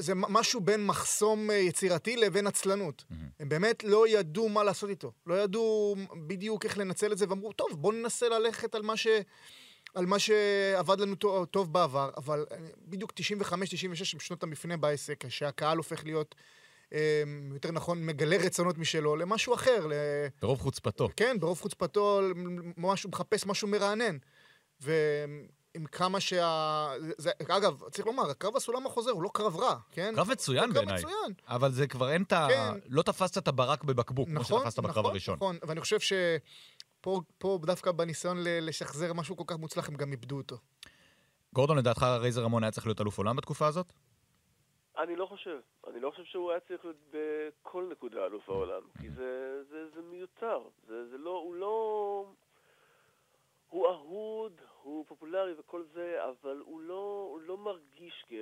[0.01, 3.05] זה משהו בין מחסום אה, יצירתי לבין עצלנות.
[3.41, 5.13] הם באמת לא ידעו מה לעשות איתו.
[5.27, 9.07] לא ידעו בדיוק איך לנצל את זה, ואמרו, טוב, בואו ננסה ללכת על מה ש...
[9.95, 12.47] על מה שעבד לנו טוב, טוב בעבר, אבל
[12.89, 13.53] בדיוק 95-96
[14.13, 16.35] הם שנות המפנה בעסק, כשהקהל הופך להיות,
[17.53, 19.93] יותר נכון, מגלה רצונות משלו למשהו אחר, ל...
[20.43, 21.09] ברוב חוצפתו.
[21.17, 22.21] כן, ברוב חוצפתו,
[22.77, 24.17] משהו, מחפש משהו מרענן.
[24.81, 26.89] ועם כמה שה...
[27.19, 30.13] זה, אגב, צריך לומר, הקרב הסולם החוזר הוא לא קרב רע, כן?
[30.17, 31.05] קרב מצוין זה קרב בעיניי.
[31.05, 31.33] מצוין.
[31.47, 32.47] אבל זה כבר אין את ה...
[32.51, 32.75] כן.
[32.89, 35.37] לא תפסת את הברק בבקבוק, כמו נכון, שתפסת בקרב נכון, הראשון.
[35.37, 40.37] נכון, ואני חושב שפה פה דווקא בניסיון לשחזר משהו כל כך מוצלח, הם גם איבדו
[40.37, 40.57] אותו.
[41.55, 43.93] גורדון, לדעתך רייזר רמון היה צריך להיות אלוף עולם בתקופה הזאת?
[44.99, 45.61] אני לא חושב.
[45.87, 50.03] אני לא חושב שהוא היה צריך להיות בכל נקודה אלוף העולם, כי זה, זה, זה
[50.03, 50.63] מיותר.
[50.87, 52.25] זה, זה לא, הוא לא...
[53.69, 58.33] הוא אהוד, הוא פופולרי וכל זה, אבל הוא לא, הוא לא מרגיש כ,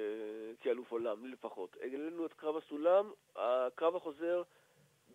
[0.60, 1.76] כאלוף עולם, לי לפחות.
[1.80, 4.42] העלינו את קרב הסולם, הקרב החוזר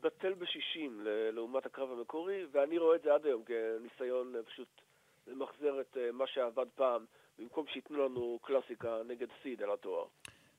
[0.01, 4.81] בטל בשישים לעומת הקרב המקורי, ואני רואה את זה עד היום כניסיון אה, פשוט
[5.27, 7.05] למחזר את אה, מה שעבד פעם,
[7.39, 10.05] במקום שייתנו לנו קלאסיקה נגד סיד על התואר.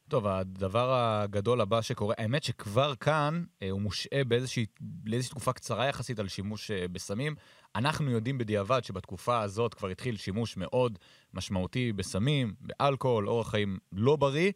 [0.09, 4.67] טוב, הדבר הגדול הבא שקורה, האמת שכבר כאן אה, הוא מושעה באיזושהי,
[5.07, 7.35] לאיזושהי תקופה קצרה יחסית על שימוש אה, בסמים.
[7.77, 10.99] אנחנו יודעים בדיעבד שבתקופה הזאת כבר התחיל שימוש מאוד
[11.35, 14.53] משמעותי בסמים, באלכוהול, אורח חיים לא בריא.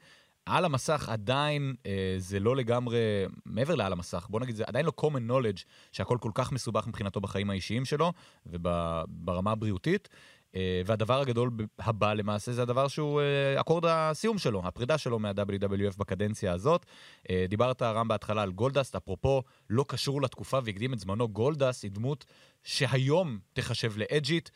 [0.46, 2.98] על המסך עדיין אה, זה לא לגמרי,
[3.44, 7.20] מעבר לעל המסך, בוא נגיד, זה עדיין לא common knowledge שהכל כל כך מסובך מבחינתו
[7.20, 8.12] בחיים האישיים שלו
[8.46, 10.08] וברמה הבריאותית.
[10.56, 15.98] אה, והדבר הגדול הבא למעשה זה הדבר שהוא אה, אקורד הסיום שלו, הפרידה שלו מה-WWF
[15.98, 16.86] בקדנציה הזאת.
[17.30, 21.90] אה, דיברת, רם, בהתחלה על גולדסט, אפרופו, לא קשור לתקופה והקדים את זמנו, גולדסט היא
[21.90, 22.24] דמות
[22.64, 24.50] שהיום תחשב לאג'ית.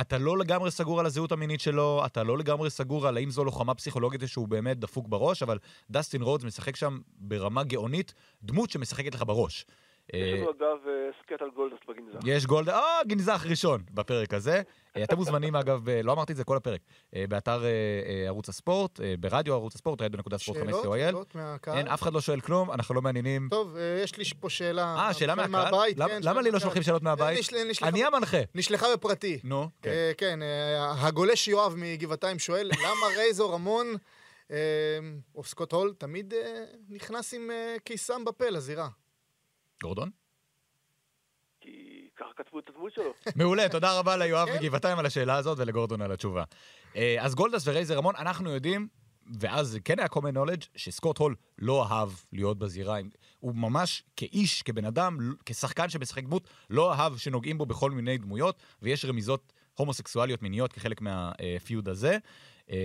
[0.00, 3.44] אתה לא לגמרי סגור על הזהות המינית שלו, אתה לא לגמרי סגור על האם זו
[3.44, 5.58] לוחמה פסיכולוגית שהוא באמת דפוק בראש, אבל
[5.90, 9.66] דסטין רודס משחק שם ברמה גאונית, דמות שמשחקת לך בראש.
[10.12, 12.18] יש לנו אגב אה, הסכת על גולדאסט בגנזך.
[12.24, 14.62] יש גולד, אה, גנזך ראשון בפרק הזה.
[14.96, 16.80] אה, אתם מוזמנים, אגב, ב- לא אמרתי את זה כל הפרק,
[17.16, 20.94] אה, באתר אה, אה, ערוץ הספורט, אה, ברדיו ערוץ הספורט, radio.sport5 שאלות?
[20.94, 20.98] co.il.
[21.10, 21.76] שאלות מהקהל?
[21.78, 23.48] אין, אף אחד לא שואל כלום, אנחנו לא מעניינים.
[23.50, 24.96] טוב, אה, יש לי פה שאלה.
[24.98, 25.74] אה, שאלה מהקהל?
[25.96, 26.58] למה- כן, למה לי לא.
[26.58, 27.38] שולחים שאלות מהבית?
[27.82, 28.36] אני המנחה.
[28.54, 29.40] נשלחה בפרטי.
[29.44, 29.90] נו, כן.
[29.90, 33.86] אה, כן, אה, הגולש יואב מגבעתיים שואל, למה רייזור רמון
[34.50, 34.56] אה,
[35.34, 38.88] או סקוט הול תמיד אה, נכנס עם אה, קיסם בפה לזירה?
[39.82, 40.10] גורדון?
[41.60, 43.14] כי ככה כתבו את הדמות שלו.
[43.36, 44.58] מעולה, תודה רבה ליואב כן.
[44.58, 46.44] מגבעתיים על השאלה הזאת ולגורדון על התשובה.
[46.96, 48.88] אה, אז גולדס ורייזר רמון, אנחנו יודעים,
[49.40, 52.98] ואז כן היה common knowledge, שסקוט הול לא אהב להיות בזירה.
[53.40, 58.62] הוא ממש כאיש, כבן אדם, כשחקן שמשחק דמות, לא אהב שנוגעים בו בכל מיני דמויות,
[58.82, 62.18] ויש רמיזות הומוסקסואליות מיניות כחלק מהפיוד הזה.
[62.72, 62.78] אה,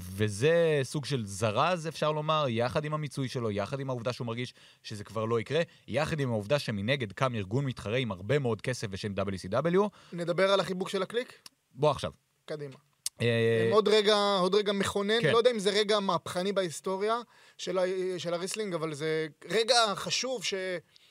[0.00, 4.54] וזה סוג של זרז, אפשר לומר, יחד עם המיצוי שלו, יחד עם העובדה שהוא מרגיש
[4.82, 8.86] שזה כבר לא יקרה, יחד עם העובדה שמנגד קם ארגון מתחרה עם הרבה מאוד כסף
[8.86, 9.78] בשם WCW.
[10.12, 11.38] נדבר על החיבוק של הקליק?
[11.72, 12.10] בוא עכשיו.
[12.44, 12.74] קדימה.
[13.20, 15.32] אה, עוד רגע, עוד רגע מכונן, כן.
[15.32, 17.20] לא יודע אם זה רגע מהפכני בהיסטוריה
[17.58, 20.54] של, ה- של הריסלינג, אבל זה רגע חשוב ש...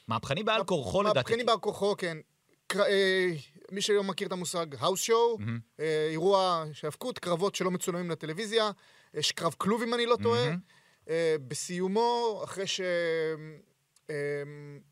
[0.08, 1.18] מהפכני בעל כורחו לדעתי.
[1.20, 2.18] מהפכני בעל כורחו, כן.
[3.74, 5.60] אה, מי שלא מכיר את המושג, האוס שואו, מהמם.
[5.80, 8.72] אה, אירוע של האבקות, קרבות שלא מצולמים לטלוויזיה,
[9.14, 10.46] יש קרב כלוב אם אני לא טועה.
[10.46, 10.58] מהמם.
[11.10, 12.82] אה, בסיומו, אחרי ש...
[14.10, 14.16] אה,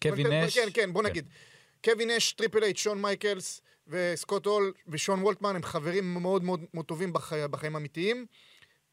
[0.01, 0.57] קווין בוא ניתן- נש.
[0.57, 1.09] כן, כן, בוא כן.
[1.09, 1.29] נגיד.
[1.85, 6.85] קווין נש, Triple H, שון מייקלס וסקוט הול ושון וולטמן הם חברים מאוד מאוד מאוד
[6.85, 7.33] טובים בח...
[7.33, 8.25] בחיים האמיתיים.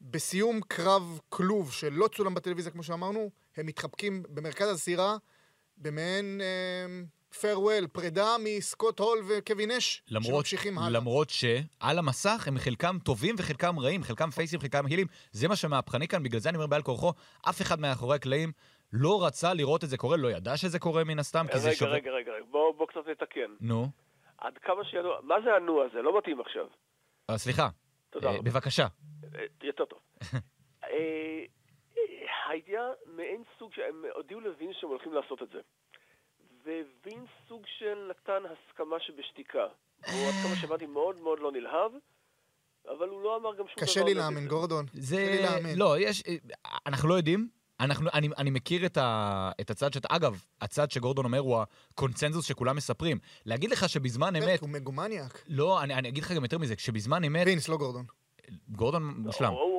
[0.00, 5.16] בסיום קרב כלוב שלא צולם בטלוויזיה, כמו שאמרנו, הם מתחבקים במרכז הזירה
[5.76, 6.40] במעין
[7.40, 9.70] פרוול, פרידה מסקוט הול וקווין
[10.10, 10.90] למרות, שממשיכים הלאה.
[10.90, 15.06] למרות שעל המסך הם חלקם טובים וחלקם רעים, חלקם פייסים, חלקם הילים.
[15.30, 17.12] זה מה שמהפכני כאן, בגלל זה אני אומר בעל כורחו,
[17.48, 18.52] אף אחד מאחורי הקלעים
[18.92, 21.76] לא רצה לראות את זה קורה, לא ידע שזה קורה מן הסתם, כי זה רגע,
[21.76, 21.90] שווה...
[21.90, 23.50] רגע, רגע, רגע, בוא בוא קצת נתקן.
[23.60, 23.88] נו,
[24.38, 26.02] עד כמה שידוע, מה זה הנו הזה?
[26.02, 26.66] לא מתאים עכשיו.
[27.30, 27.68] אה, סליחה.
[28.10, 28.42] תודה אה, רבה.
[28.42, 28.86] בבקשה.
[29.34, 29.98] אה, יותר טוב.
[30.84, 30.90] אה,
[31.98, 35.60] אה, היה מעין סוג שהם הודיעו לווינס שהם הולכים לעשות את זה.
[37.06, 39.58] ווינס סוג של נתן הסכמה שבשתיקה.
[40.06, 41.92] הוא עד כמה שהבנתי מאוד מאוד לא נלהב,
[42.98, 43.86] אבל הוא לא אמר גם שום דבר.
[43.86, 44.48] קשה לי להאמין.
[44.48, 44.86] גורדון.
[44.92, 45.16] זה...
[45.16, 45.78] קשה לי להאמין.
[45.78, 46.22] לא, יש...
[46.86, 47.48] אנחנו לא יודעים.
[47.80, 50.08] אנחנו, אני, אני מכיר את, ה, את הצד שאתה...
[50.10, 53.18] אגב, הצד שגורדון אומר הוא הקונצנזוס שכולם מספרים.
[53.46, 54.60] להגיד לך שבזמן אמת...
[54.60, 55.42] הוא מגומניאק.
[55.48, 57.46] לא, אני, אני אגיד לך גם יותר מזה, כשבזמן אמת...
[57.46, 58.04] וינס, לא גורדון.
[58.68, 59.48] גורדון מושלם.
[59.50, 59.77] הוא- הוא-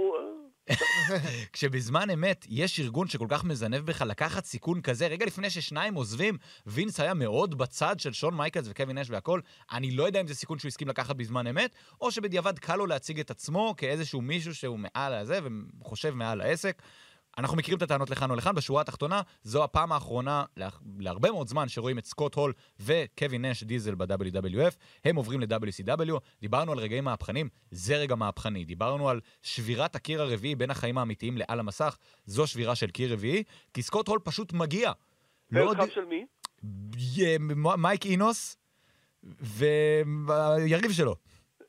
[1.54, 6.38] כשבזמן אמת יש ארגון שכל כך מזנב בך לקחת סיכון כזה, רגע לפני ששניים עוזבים,
[6.68, 10.36] וינס היה מאוד בצד של שון מייקלס וקווין נש והכל, אני לא יודע אם זה
[10.36, 14.56] סיכון שהוא הסכים לקחת בזמן אמת, או שבדיעבד קל לו להציג את עצמו כאיזשהו מישהו
[14.56, 15.40] שהוא מעל הזה
[15.82, 16.82] וחושב מעל העסק.
[17.40, 21.48] אנחנו מכירים את הטענות לכאן או לכאן, בשורה התחתונה, זו הפעם האחרונה לה, להרבה מאוד
[21.48, 24.76] זמן שרואים את סקוט הול וקווין נש דיזל ב-WWF,
[25.06, 30.56] הם עוברים ל-WCW, דיברנו על רגעים מהפכנים, זה רגע מהפכני, דיברנו על שבירת הקיר הרביעי
[30.56, 34.92] בין החיים האמיתיים לעל המסך, זו שבירה של קיר רביעי, כי סקוט הול פשוט מגיע.
[35.52, 36.26] לא פרק יודע- של מי?
[37.78, 38.58] מייק אינוס
[39.24, 41.16] והיריב שלו,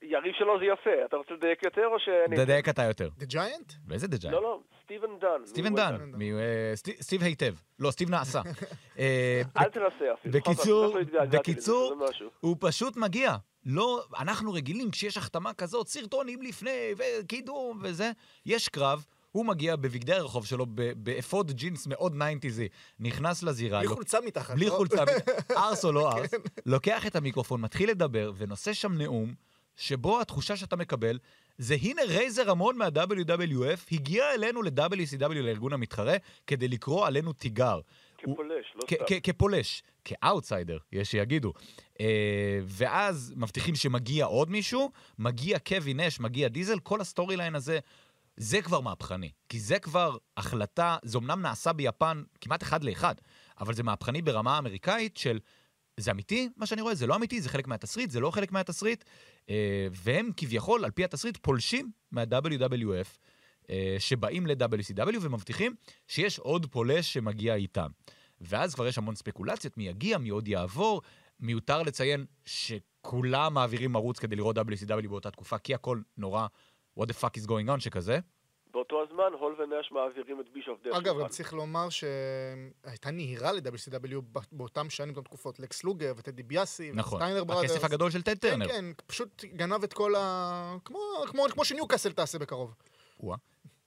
[0.03, 1.05] יריב שלו זה יפה.
[1.05, 2.37] אתה רוצה לדייק יותר או שאני...
[2.37, 3.09] תדייק אתה יותר.
[3.19, 3.73] דה ג'יינט?
[3.89, 4.31] ואיזה דג'יי?
[4.31, 5.47] לא, לא, סטיבן דן.
[5.47, 5.75] סטיבן.
[5.75, 8.43] דן, אה, סט- סטיב היטב, לא, סטיב נעשה.
[8.99, 10.35] אה, אל תנסה אפילו.
[10.35, 12.29] בקיצור, לא בקיצור, משהו.
[12.41, 13.37] הוא פשוט מגיע.
[13.67, 18.11] לא, אנחנו רגילים כשיש החתמה כזאת, סרטונים לפני, וקידום וזה.
[18.47, 22.69] יש קרב, הוא מגיע בבגדי הרחוב שלו, באפוד ג'ינס מאוד 90'זי,
[23.01, 23.79] נכנס לזירה.
[23.79, 24.55] בלי חולצה מתחת.
[24.55, 24.71] בלי לא?
[24.71, 25.05] חולצה,
[25.57, 26.31] ערס או לא ערס,
[26.67, 29.35] לוקח את המיקרופון, מתחיל לדבר, ונושא שם נאום,
[29.77, 31.19] שבו התחושה שאתה מקבל,
[31.61, 37.81] זה הנה רייזר רמון מה-WWF הגיע אלינו ל-WCW, לארגון המתחרה, כדי לקרוא עלינו תיגר.
[38.19, 39.21] כפולש, לא סתם.
[39.23, 41.53] כפולש, כאוטסיידר, יש שיגידו.
[42.01, 47.55] אה, ואז מבטיחים שמגיע עוד מישהו, מגיע קווין נש, מגיע דיזל, כל ה story line
[47.55, 47.79] הזה,
[48.37, 49.31] זה כבר מהפכני.
[49.49, 53.15] כי זה כבר החלטה, זה אמנם נעשה ביפן כמעט אחד לאחד,
[53.61, 55.39] אבל זה מהפכני ברמה האמריקאית של...
[56.01, 56.95] זה אמיתי, מה שאני רואה?
[56.95, 59.05] זה לא אמיתי, זה חלק מהתסריט, זה לא חלק מהתסריט.
[59.51, 63.19] אה, והם כביכול, על פי התסריט, פולשים מה-WWF,
[63.71, 65.75] אה, שבאים ל-WCW ומבטיחים
[66.07, 67.89] שיש עוד פולש שמגיע איתם.
[68.41, 71.03] ואז כבר יש המון ספקולציות, מי יגיע, מי עוד יעבור.
[71.41, 76.47] מיותר לציין שכולם מעבירים ערוץ כדי לראות WCW באותה תקופה, כי הכל נורא
[76.99, 78.19] what the fuck is going on שכזה.
[78.73, 81.21] באותו הזמן, הול ונש מעבירים את בישוף דרך אגב.
[81.21, 84.21] גם צריך לומר שהייתה נהירה ל-WCW
[84.53, 87.23] באותם שנים, באותן תקופות, לקס לוגר וטדי ביאסי, נכון.
[87.23, 87.71] וסטיינר בראדרס.
[87.71, 88.69] הכסף הגדול של טד כן, טרנר.
[88.69, 90.75] כן, פשוט גנב את כל ה...
[90.85, 92.75] כמו, כמו, כמו שניוקאסל תעשה בקרוב.
[93.21, 93.37] וואה.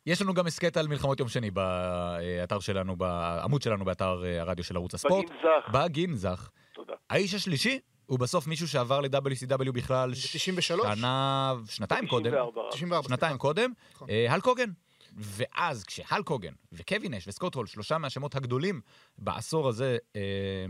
[0.06, 4.64] יש לנו גם הסכת על מלחמות יום שני באתר שלנו, בעמוד שלנו באתר אה, הרדיו
[4.64, 5.26] של ערוץ הספורט.
[5.26, 5.70] בגנזך.
[5.74, 6.50] בגנזך.
[6.74, 6.94] תודה.
[7.10, 10.98] האיש השלישי הוא בסוף מישהו שעבר ל-WCW בכלל זה ש- 93?
[10.98, 12.24] שנה, שנתיים קודם.
[12.32, 12.62] 94.
[12.72, 13.08] 94.
[13.10, 13.38] שנתיים.
[13.38, 14.10] קודם, נכון.
[14.10, 14.70] אה, הלק הוגן.
[15.18, 18.82] ואז כשהלק הוגן וקווין אש וסקוט הול, שלושה מהשמות הגדולים
[19.18, 20.22] בעשור הזה אה,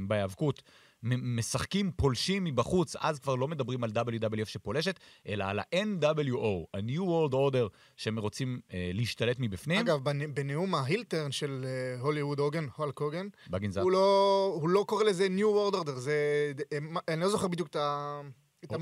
[0.08, 0.62] בהיאבקות,
[1.04, 7.34] משחקים פולשים מבחוץ, אז כבר לא מדברים על WWF שפולשת, אלא על ה-NWO, ה-New World
[7.34, 9.80] Order, שהם רוצים אה, להשתלט מבפנים.
[9.80, 13.28] אגב, בנ- בנאום ההילטרן של אה, הוליווד הוגן, הולק הוגן.
[13.82, 16.52] הוא לא, הוא לא קורא לזה New World Order, זה...
[16.74, 16.78] אה,
[17.08, 18.22] אני לא זוכר בדיוק את ה...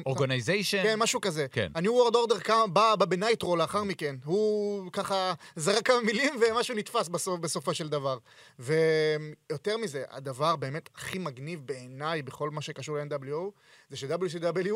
[0.05, 0.83] אורגנייזיישן.
[0.83, 1.45] כן, משהו כזה.
[1.51, 1.71] כן.
[1.75, 4.15] ה-New World Order בא בא בנייטרו לאחר מכן.
[4.25, 8.17] הוא ככה זרק כמה מילים ומשהו נתפס בסוף, בסופו של דבר.
[8.59, 13.51] ויותר מזה, הדבר באמת הכי מגניב בעיניי בכל מה שקשור ל-NWO,
[13.89, 14.75] זה ש-WCW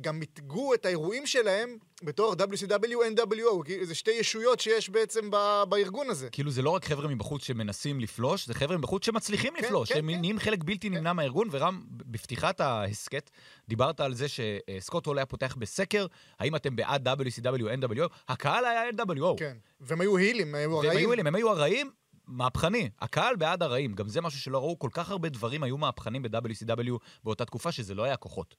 [0.00, 5.62] גם מיתגו את האירועים שלהם בתור WCW, NWO, כי זה שתי ישויות שיש בעצם ב-
[5.68, 6.30] בארגון הזה.
[6.30, 9.98] כאילו זה לא רק חבר'ה מבחוץ שמנסים לפלוש, זה חבר'ה מבחוץ שמצליחים כן, לפלוש, כן,
[9.98, 10.20] הם כן.
[10.20, 13.30] נהיים חלק בלתי נמנע מהארגון, ורם, בפתיחת ההסכת,
[13.68, 16.06] דיברת על זה שסקוט הול היה פותח בסקר,
[16.38, 19.38] האם אתם בעד WCW, NWO, הקהל היה NWO.
[19.38, 19.56] כן.
[19.80, 20.98] והם היו הילים, הם היו והם הרעים.
[20.98, 21.90] היו אלה, הם היו הרעים,
[22.26, 22.90] מהפכני.
[23.00, 23.94] הקהל בעד הרעים.
[23.94, 26.92] גם זה משהו שלא ראו, כל כך הרבה דברים היו מהפכנים ב-WCW
[27.24, 28.54] באותה תקופה, שזה לא היה כוחות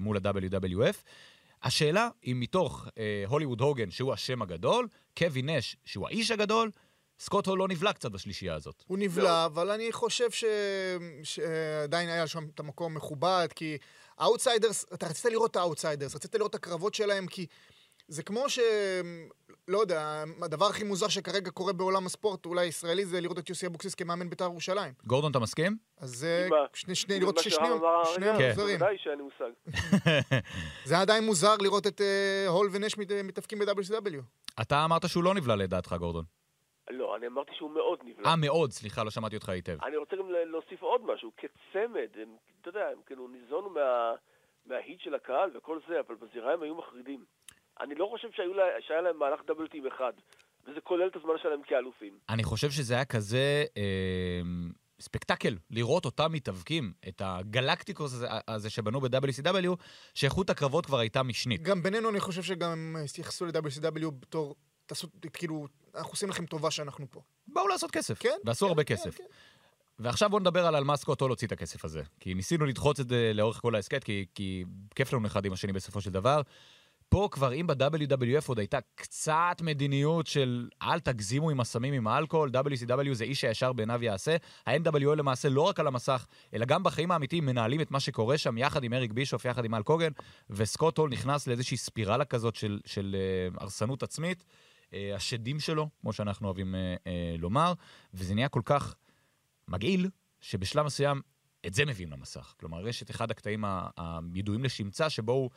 [0.00, 0.96] מול ה-WWF.
[1.62, 6.70] השאלה אם מתוך אה, הוליווד הוגן, שהוא השם הגדול, קווין נש, שהוא האיש הגדול,
[7.18, 8.84] סקוט הול לא נבלע קצת בשלישייה הזאת.
[8.86, 10.44] הוא נבלע, אבל אני חושב ש...
[11.22, 13.78] שעדיין היה שם את המקום מכובד, כי
[14.18, 17.46] ה Outsiders, אתה רצית לראות את ה Outsiders, רצית לראות את הקרבות שלהם, כי
[18.08, 18.58] זה כמו ש...
[19.68, 20.02] לא יודע,
[20.42, 24.30] הדבר הכי מוזר שכרגע קורה בעולם הספורט, אולי ישראלי, זה לראות את יוסי אבוקסיס כמאמן
[24.30, 24.92] בית"ר ירושלים.
[25.06, 25.76] גורדון, אתה מסכים?
[25.98, 26.26] אז
[26.74, 27.80] שני, לראות ששני הרגע,
[28.16, 28.22] כן.
[28.44, 28.78] המחזרים.
[28.78, 29.50] בוודאי שאין לי מושג.
[30.88, 34.20] זה עדיין מוזר לראות את אה, הול ונש מת- מתאבקים ב-WCW.
[34.62, 36.24] אתה אמרת שהוא לא נבלע לדעתך, גורדון.
[36.90, 38.28] לא, אני אמרתי שהוא מאוד נבלע.
[38.30, 39.76] אה, מאוד, סליחה, לא שמעתי אותך היטב.
[39.84, 42.08] אני רוצה גם ל- להוסיף עוד משהו, כצמד,
[42.60, 44.12] אתה יודע, הם כאילו ניזונו מה,
[44.66, 47.24] מההיט של הקהל וכל זה, אבל בזירה הם היו מחרידים.
[47.80, 50.12] אני לא חושב שהיו לה, שהיה להם מהלך דאבל טים אחד,
[50.66, 52.18] וזה כולל את הזמן שלהם כאלופים.
[52.28, 54.40] אני חושב שזה היה כזה אה,
[55.00, 59.76] ספקטקל, לראות אותם מתאבקים, את הגלקטיקוס הזה, הזה שבנו ב-WCW,
[60.14, 61.62] שאיכות הקרבות כבר הייתה משנית.
[61.62, 64.54] גם בינינו, אני חושב שגם הם התייחסו ל-WCW בתור,
[64.86, 67.20] תעשו, כאילו, אנחנו עושים לכם טובה שאנחנו פה.
[67.48, 69.18] באו לעשות כסף, כן, ועשו כן, הרבה כן, כסף.
[69.18, 69.24] כן.
[69.98, 72.02] ועכשיו בואו נדבר על על מה סקוט הול הוציא את הכסף הזה.
[72.20, 74.64] כי ניסינו לדחוץ את זה לאורך כל ההסכת, כי, כי
[74.94, 76.40] כיף לנו אחד עם השני בסופו של דבר.
[77.08, 82.50] פה כבר, אם ב-WWF עוד הייתה קצת מדיניות של אל תגזימו עם הסמים עם האלכוהול,
[82.50, 84.36] WCW זה איש הישר בעיניו יעשה.
[84.66, 88.58] ה-NWO למעשה לא רק על המסך, אלא גם בחיים האמיתיים מנהלים את מה שקורה שם
[88.58, 90.10] יחד עם אריק בישוף, יחד עם אל קוגן,
[90.50, 93.16] וסקוט הול נכנס לאיזושהי ספירלה כזאת של, של
[93.54, 94.44] uh, הרסנות עצמית.
[94.90, 97.72] uh, השדים שלו, כמו שאנחנו אוהבים uh, uh, לומר,
[98.14, 98.94] וזה נהיה כל כך
[99.68, 101.20] מגעיל, שבשלב מסוים
[101.66, 102.54] את זה מביאים למסך.
[102.60, 103.64] כלומר, יש את אחד הקטעים
[104.34, 105.50] הידועים לשמצה, שבו הוא,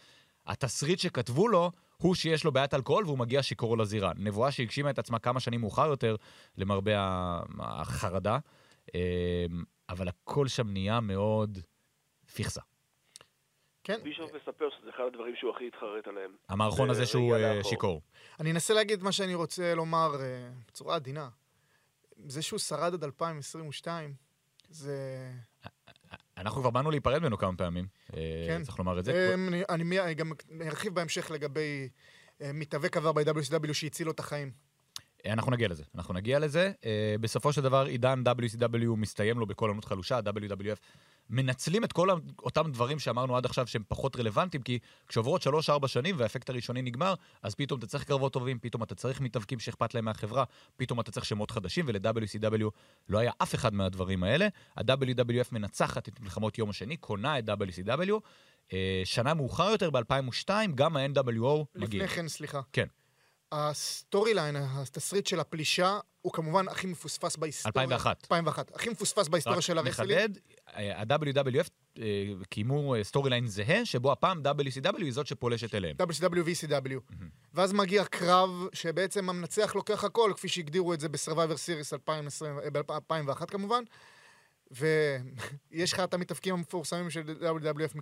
[0.50, 4.12] התסריט שכתבו לו, הוא שיש לו בעיית אלכוהול והוא מגיע שיכור לזירה.
[4.16, 6.16] נבואה שהגשימה את עצמה כמה שנים מאוחר יותר,
[6.58, 6.92] למרבה
[7.60, 8.38] החרדה,
[8.96, 9.00] אמ,
[9.90, 11.60] אבל הכל שם נהיה מאוד
[12.34, 12.62] פיכסה.
[13.84, 14.00] כן.
[14.04, 16.32] בישוף מספר שזה אחד הדברים שהוא הכי התחרט עליהם.
[16.50, 17.64] המערכון הזה זה שהוא אה.
[17.64, 18.02] שיכור.
[18.40, 21.30] אני אנסה להגיד מה שאני רוצה לומר אה, בצורה עדינה.
[22.26, 24.14] זה שהוא שרד עד 2022,
[24.70, 24.96] זה...
[26.38, 28.64] אנחנו כבר באנו להיפרד ממנו כמה פעמים, אה, כן.
[28.64, 29.12] צריך לומר את זה.
[29.12, 30.32] אה, אני, גם
[30.62, 31.90] ארחיב בהמשך לגבי
[32.42, 34.52] אה, מתאבק עבר ב-WCW שהציל לו את החיים.
[35.26, 36.72] אנחנו נגיע לזה, אנחנו נגיע לזה.
[36.86, 40.80] אה, בסופו של דבר, עידן WCW מסתיים לו בקול ענות חלושה, ה-WWF
[41.30, 42.10] מנצלים את כל
[42.40, 47.14] אותם דברים שאמרנו עד עכשיו שהם פחות רלוונטיים, כי כשעוברות 3-4 שנים והאפקט הראשוני נגמר,
[47.44, 50.44] אז פתאום אתה צריך קרבות טובים, פתאום אתה צריך מתאבקים שאכפת להם מהחברה,
[50.78, 52.70] פתאום אתה צריך שמות חדשים, ול-WCW
[53.10, 54.48] לא היה אף אחד מהדברים האלה.
[54.78, 58.14] ה-WWF מנצחת את מלחמות יום השני, קונה את WCW.
[58.74, 62.04] אה, שנה מאוחר יותר, ב-2002, גם ה-NWO מגיע.
[62.04, 62.62] לפני כן, סליחה.
[62.74, 62.86] כן.
[63.52, 67.84] ה story line, התסריט של הפלישה, הוא כמובן הכי מפוספס בהיסטוריה.
[67.84, 68.24] 2001.
[68.24, 68.76] 2001.
[68.76, 70.12] הכי מפוספס בהיסטוריה רק של ה wrestling.
[70.12, 70.30] נחדד,
[70.76, 71.70] אה, ה-WWF
[72.00, 75.96] אה, קיימו אה, story line זהה, שבו הפעם WCW היא זאת שפולשת אליהם.
[76.02, 77.14] WCW ו-ECW.
[77.54, 82.70] ואז מגיע קרב שבעצם המנצח לוקח הכל, כפי שהגדירו את זה ב-Survivor Series 2020, אה,
[82.70, 83.84] ב-2001 כמובן.
[84.72, 87.98] ויש לך את המתאבקים המפורסמים של WWF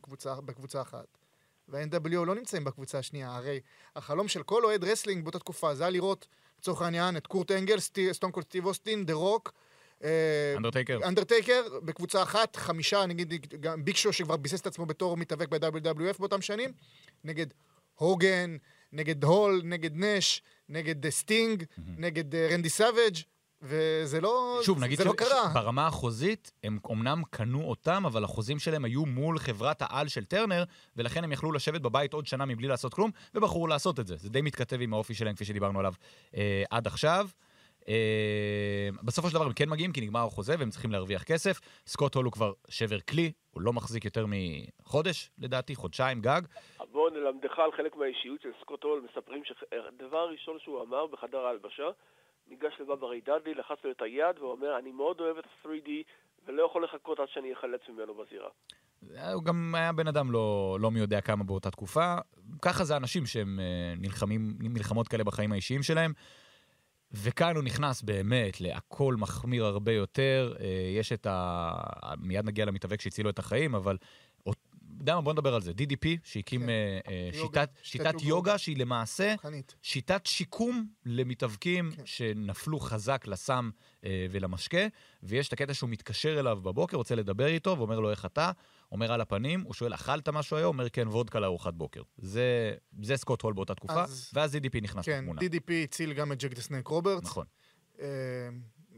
[0.45, 1.26] בקבוצה אחת.
[1.69, 3.59] וה-NWO לא נמצאים בקבוצה השנייה, הרי
[3.95, 6.27] החלום של כל אוהד wrestling באותה תקופה זה היה לראות,
[6.59, 7.77] לצורך העניין, את קורט אנגל,
[8.11, 9.53] סטון קולד סטיב אוסטין, דה רוק,
[10.03, 10.99] אה, אנדרטייקר.
[11.03, 16.19] אנדרטייקר, בקבוצה אחת, חמישה, נגיד גם ביג שו שכבר ביסס את עצמו בתור מתאבק ב-WWF
[16.19, 16.71] באותם שנים,
[17.23, 17.47] נגד
[17.95, 18.57] הוגן,
[18.91, 21.63] נגד הול, נגד נש, נגד אה, סטינג,
[21.97, 23.17] נגד אה, רנדי סאביג',
[23.61, 25.51] וזה לא, שוב, נגיד זה לא קרה.
[25.53, 30.63] ברמה החוזית, הם אמנם קנו אותם, אבל החוזים שלהם היו מול חברת העל של טרנר,
[30.95, 34.15] ולכן הם יכלו לשבת בבית עוד שנה מבלי לעשות כלום, ובחרו לעשות את זה.
[34.15, 35.93] זה די מתכתב עם האופי שלהם, כפי שדיברנו עליו
[36.35, 37.27] אה, עד עכשיו.
[37.89, 41.59] אה, בסופו של דבר הם כן מגיעים, כי נגמר החוזה והם צריכים להרוויח כסף.
[41.87, 46.41] סקוט הול הוא כבר שבר כלי, הוא לא מחזיק יותר מחודש, לדעתי, חודשיים גג.
[46.91, 51.89] בואו נלמדך על חלק מהאישיות של סקוט הול, מספרים שהדבר הראשון שהוא אמר בחדר ההלבשה,
[52.49, 55.89] ניגש לבבא דאדלי, לחץ לו את היד, והוא אומר, אני מאוד אוהב את ה-3D,
[56.45, 58.49] ולא יכול לחכות עד שאני אחלץ ממנו בזירה.
[59.33, 62.15] הוא גם היה בן אדם לא, לא מי יודע כמה באותה תקופה.
[62.61, 66.13] ככה זה אנשים שהם אה, נלחמים מלחמות כאלה בחיים האישיים שלהם.
[67.11, 70.53] וכאן הוא נכנס באמת להכל מחמיר הרבה יותר.
[70.59, 70.65] אה,
[70.99, 71.71] יש את ה...
[72.17, 73.97] מיד נגיע למתאבק שהציל לו את החיים, אבל
[74.99, 75.71] יודע מה, בוא נדבר על זה.
[75.71, 76.69] DDP, שהקים כן.
[76.69, 78.27] אה, אה, יוגה, שיטת, שיטת שיטת יוגה.
[78.27, 79.75] יוגה, שהיא למעשה חנית.
[79.81, 82.05] שיטת שיקום למתאבקים כן.
[82.05, 83.69] שנפלו חזק לסם
[84.05, 84.77] אה, ולמשקה,
[85.23, 88.51] ויש את הקטע שהוא מתקשר אליו בבוקר, רוצה לדבר איתו, ואומר לו איך אתה,
[88.91, 90.75] אומר על הפנים, הוא שואל, אכלת משהו היום?
[90.75, 92.01] אומר, כן, וודקה לארוחת בוקר.
[92.17, 95.41] זה, זה סקוט הול באותה תקופה, אז- ואז DDP נכנס כן, לתמונה.
[95.41, 97.25] DDP הציל גם את ג'ק דה סנייק רוברטס.
[97.25, 97.45] נכון.
[98.01, 98.07] אה,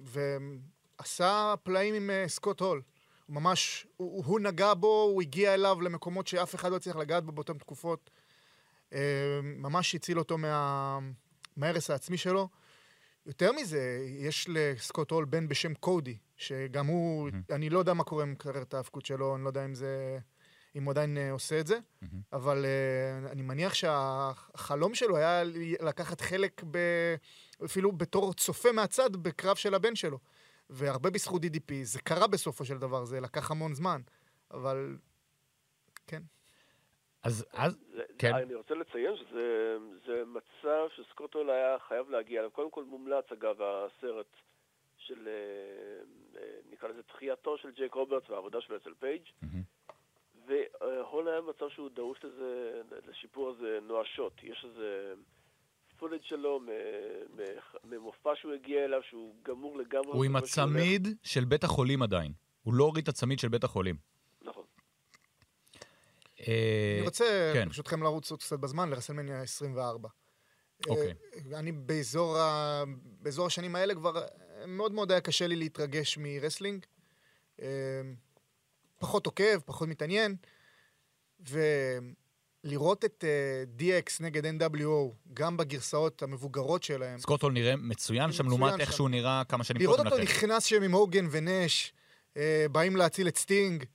[0.03, 2.81] ועשה פלאים עם סקוט הול.
[3.29, 7.31] ממש, הוא, הוא נגע בו, הוא הגיע אליו למקומות שאף אחד לא הצליח לגעת בו
[7.31, 8.09] באותן תקופות.
[8.93, 10.99] אה, ממש הציל אותו מה,
[11.57, 12.49] מההרס העצמי שלו.
[13.25, 18.23] יותר מזה, יש לסקוט הול בן בשם קודי, שגם הוא, אני לא יודע מה קורה
[18.23, 20.19] עם קריירת ההאבקות שלו, אני לא יודע אם זה...
[20.75, 21.79] אם הוא עדיין אה, עושה את זה,
[22.33, 25.43] אבל אה, אני מניח שהחלום שלו היה
[25.79, 26.77] לקחת חלק ב...
[27.65, 30.19] אפילו בתור צופה מהצד בקרב של הבן שלו.
[30.69, 34.01] והרבה בזכות DDP, זה קרה בסופו של דבר, זה לקח המון זמן,
[34.51, 34.97] אבל
[36.07, 36.21] כן.
[37.23, 38.33] אז, אז, זה, כן.
[38.33, 42.51] אני רוצה לציין שזה זה מצב שסקוט הול היה חייב להגיע אליו.
[42.51, 44.35] קודם כל מומלץ, אגב, הסרט
[44.97, 49.21] של, אה, אה, נקרא לזה, תחייתו של ג'ייק רוברטס והעבודה שלו אצל פייג'.
[50.47, 54.33] והול היה במצב שהוא דרוש לזה, לשיפור הזה נואשות.
[54.43, 55.13] יש איזה
[55.99, 56.61] פולד שלו
[57.83, 60.11] ממופע שהוא הגיע אליו, שהוא גמור לגמרי.
[60.11, 60.35] הוא עם ה...
[60.35, 60.49] הולך.
[60.49, 62.31] הצמיד של בית החולים עדיין.
[62.61, 63.95] הוא לא הוריד את הצמיד של בית החולים.
[64.41, 64.63] נכון.
[66.47, 67.65] אה, אני רוצה, כן.
[67.65, 70.09] ברשותכם, לרוץ עוד קצת בזמן, לרסלמניה 24.
[70.87, 71.13] אוקיי.
[71.53, 72.83] אה, אני באזור, ה...
[73.21, 76.85] באזור השנים האלה כבר אה, מאוד מאוד היה קשה לי להתרגש מ wrestling.
[77.61, 78.01] אה,
[78.97, 80.35] פחות עוקב, פחות מתעניין,
[82.63, 88.47] ולראות את אה, DX נגד NWO, גם בגרסאות המבוגרות שלהם, סקוט הול נראה מצוין שם,
[88.47, 88.93] לעומת איך.
[88.93, 90.31] שהוא נראה כמה שנים לראות קודם אותו לכן.
[90.31, 91.93] נכנס שם עם הוגן ונש,
[92.37, 93.85] אה, באים להציל את סטינג.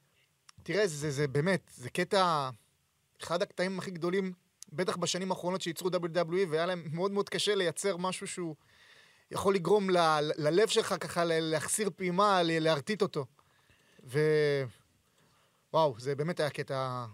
[0.62, 2.50] תראה, זה, זה באמת, זה קטע,
[3.22, 4.32] אחד הקטעים הכי גדולים,
[4.72, 8.54] בטח בשנים האחרונות שייצרו WWE, והיה להם מאוד מאוד קשה לייצר משהו שהוא
[9.30, 13.26] יכול לגרום ל, ל- ללב שלך ככה להחסיר פעימה, להרטיט אותו.
[14.04, 14.20] ו...
[15.72, 17.04] וואו, זה באמת היה קטע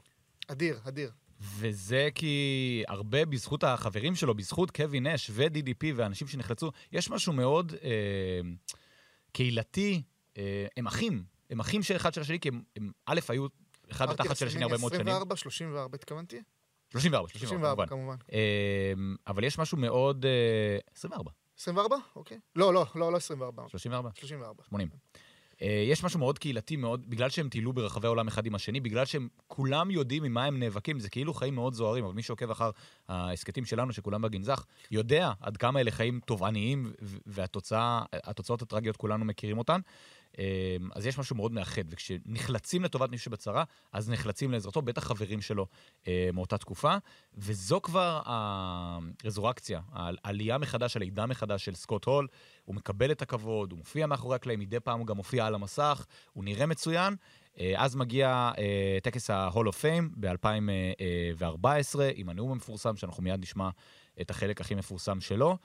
[0.49, 1.11] אדיר, אדיר.
[1.41, 7.73] וזה כי הרבה בזכות החברים שלו, בזכות קווי נש ו-DDP והאנשים שנחלצו, יש משהו מאוד
[7.83, 8.41] אה,
[9.33, 10.03] קהילתי,
[10.39, 13.47] אה, הם אחים, הם אחים של אחד של השני, כי הם, הם א', היו
[13.91, 15.09] אחד בתחת של השני הרבה מאוד שנים.
[15.09, 16.43] 24, 34 התכוונתי?
[16.93, 18.07] 34, 34, 34 כמובן.
[18.07, 18.17] כמובן.
[18.33, 18.93] אה,
[19.27, 20.27] אבל יש משהו מאוד...
[20.27, 21.97] אה, 24, 24?
[22.17, 22.39] אוקיי.
[22.57, 23.69] לא, לא, לא, לא 24.
[23.69, 24.65] 34, 34.
[24.65, 24.89] 80.
[25.63, 29.05] אה, יש משהו מאוד קהילתי מאוד, בגלל שהם טיילו ברחבי העולם אחד עם השני, בגלל
[29.05, 32.51] שהם כולם יודעים עם מה הם נאבקים, זה כאילו חיים מאוד זוהרים, אבל מי שעוקב
[32.51, 32.71] אחר
[33.09, 36.93] ההסכתים שלנו, שכולם בגנזך, יודע עד כמה אלה חיים תובעניים,
[37.27, 39.81] והתוצאות הטרגיות כולנו מכירים אותן.
[40.39, 45.41] אה, אז יש משהו מאוד מאחד, וכשנחלצים לטובת מישהו שבצרה, אז נחלצים לעזרתו, בטח חברים
[45.41, 45.67] שלו
[46.09, 46.97] אה, מאותה תקופה,
[47.35, 52.29] וזו כבר הרזורקציה, העלייה מחדש, הלידה מחדש של סקוט הול,
[52.65, 56.07] הוא מקבל את הכבוד, הוא מופיע מאחורי הקלעים, מדי פעם הוא גם מופיע על המסך,
[56.33, 57.17] הוא נראה מצוין.
[57.61, 63.69] אה, אז מגיע אה, טקס ה-Hall of Fame ב-2014, עם הנאום המפורסם, שאנחנו מיד נשמע
[64.21, 65.57] את החלק הכי מפורסם שלו.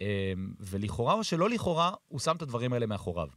[0.00, 3.28] אה, ולכאורה או שלא לכאורה, הוא שם את הדברים האלה מאחוריו.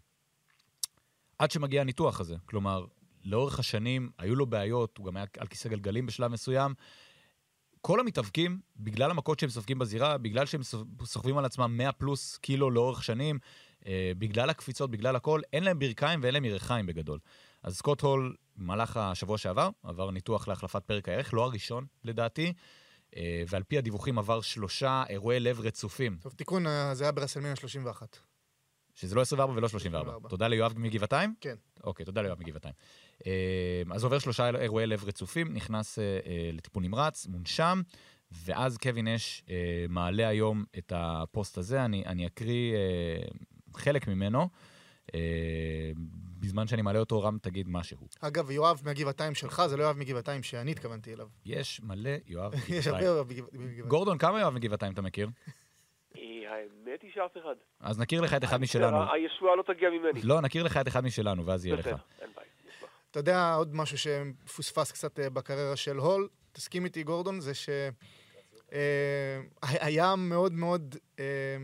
[1.44, 2.36] עד שמגיע הניתוח הזה.
[2.46, 2.86] כלומר,
[3.26, 6.74] לאורך השנים היו לו בעיות, הוא גם היה על כיסא גלגלים בשלב מסוים.
[7.82, 10.62] כל המתאבקים, בגלל המכות שהם סופגים בזירה, בגלל שהם
[11.04, 13.40] סוחבים על עצמם 100 פלוס קילו לאורך שנים,
[13.86, 17.20] אה, בגלל הקפיצות, בגלל הכל, אין להם ברכיים ואין להם ירכיים בגדול.
[17.64, 22.54] אז סקוט הול, במהלך השבוע שעבר, עבר ניתוח להחלפת פרק הערך, לא הראשון לדעתי,
[23.16, 27.56] אה, ועל פי הדיווחים עבר שלושה אירועי לב רצופים, טוב, תיקון, אה, זה היה ברסלמניה
[27.56, 28.33] 31.
[28.96, 30.04] שזה לא 24 ולא 34.
[30.04, 30.30] 34.
[30.30, 31.34] תודה ליואב מגבעתיים?
[31.42, 31.56] כן.
[31.84, 32.74] אוקיי, תודה ליואב מגבעתיים.
[33.28, 33.32] אה,
[33.92, 37.82] אז עובר שלושה אירועי לב רצופים, נכנס אה, אה, לטיפול נמרץ, מונשם,
[38.46, 39.56] ואז קווין אש אה,
[39.90, 42.76] מעלה היום את הפוסט הזה, אני, אני אקריא
[43.76, 44.50] חלק ממנו.
[46.40, 48.08] בזמן שאני מעלה אותו, רם, תגיד משהו.
[48.20, 51.28] אגב, יואב מהגבעתיים שלך, זה לא יואב מגבעתיים שאני התכוונתי אליו.
[51.46, 52.94] יש מלא יואב יש מגבעתיים.
[52.96, 53.88] הרבה יואב מגבע- מגבעתיים.
[53.88, 55.30] גורדון, כמה יואב מגבעתיים אתה מכיר?
[56.18, 56.22] אה,
[56.56, 57.56] האמת היא שאף אחד.
[57.80, 59.14] אז נכיר לך את אחד משלנו.
[59.14, 60.22] הישועה לא תגיע ממני.
[60.24, 61.88] לא, נכיר לך את אחד משלנו, ואז יהיה לך.
[61.88, 62.48] בסדר, אין בעיה.
[63.12, 67.52] אתה יודע, עוד משהו שפוספס קצת אה, בקריירה של הול, תסכים איתי, גורדון, זה
[68.72, 71.58] שהיה מאוד מאוד אה,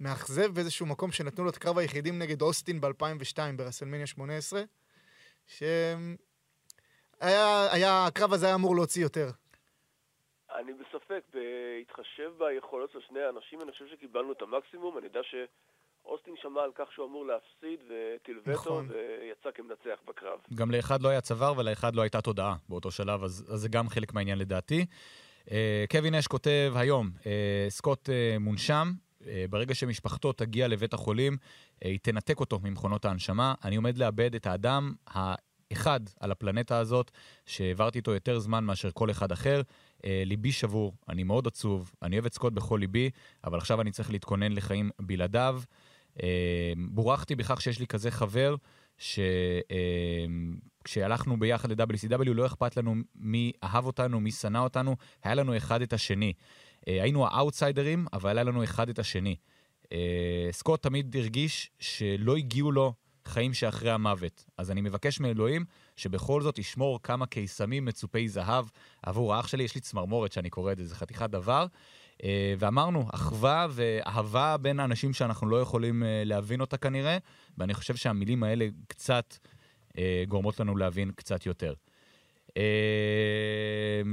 [0.00, 4.62] מאכזב באיזשהו מקום שנתנו לו את קרב היחידים נגד אוסטין ב-2002 ברסלמניה 18,
[5.46, 5.96] שהיה,
[7.70, 9.30] היה, הקרב הזה היה אמור להוציא יותר.
[11.04, 14.98] בספק, בהתחשב ביכולות של שני האנשים, אני חושב שקיבלנו את המקסימום.
[14.98, 15.20] אני יודע
[16.04, 18.88] אוסטין שמע על כך שהוא אמור להפסיד וטילווטו נכון.
[18.90, 20.38] ויצא כמנצח בקרב.
[20.54, 23.88] גם לאחד לא היה צוואר ולאחד לא הייתה תודעה באותו שלב, אז, אז זה גם
[23.88, 24.86] חלק מהעניין לדעתי.
[25.50, 28.92] אה, קווין אש כותב היום, אה, סקוט אה, מונשם,
[29.50, 31.36] ברגע שמשפחתו תגיע לבית החולים,
[31.80, 33.54] היא תנתק אותו ממכונות ההנשמה.
[33.64, 37.10] אני עומד לאבד את האדם האחד על הפלנטה הזאת,
[37.46, 39.60] שהעברתי איתו יותר זמן מאשר כל אחד אחר.
[40.04, 43.10] אה, ליבי שבור, אני מאוד עצוב, אני אוהב את סקוט בכל ליבי,
[43.44, 45.62] אבל עכשיו אני צריך להתכונן לחיים בלעדיו.
[46.22, 48.56] אה, בורכתי בכך שיש לי כזה חבר,
[50.84, 55.82] שכשהלכנו ביחד ל-WCW לא אכפת לנו מי אהב אותנו, מי שנא אותנו, היה לנו אחד
[55.82, 56.32] את השני.
[56.88, 59.36] אה, היינו האאוטסיידרים, אבל היה לנו אחד את השני.
[59.92, 62.94] אה, סקוט תמיד הרגיש שלא הגיעו לו
[63.24, 64.44] חיים שאחרי המוות.
[64.58, 65.64] אז אני מבקש מאלוהים
[65.96, 68.64] שבכל זאת ישמור כמה קיסמים מצופי זהב
[69.02, 69.64] עבור האח שלי.
[69.64, 71.66] יש לי צמרמורת שאני קורא את זה, זה חתיכת דבר.
[72.24, 77.18] אה, ואמרנו, אחווה ואהבה בין האנשים שאנחנו לא יכולים אה, להבין אותה כנראה,
[77.58, 79.36] ואני חושב שהמילים האלה קצת
[79.98, 81.74] אה, גורמות לנו להבין קצת יותר.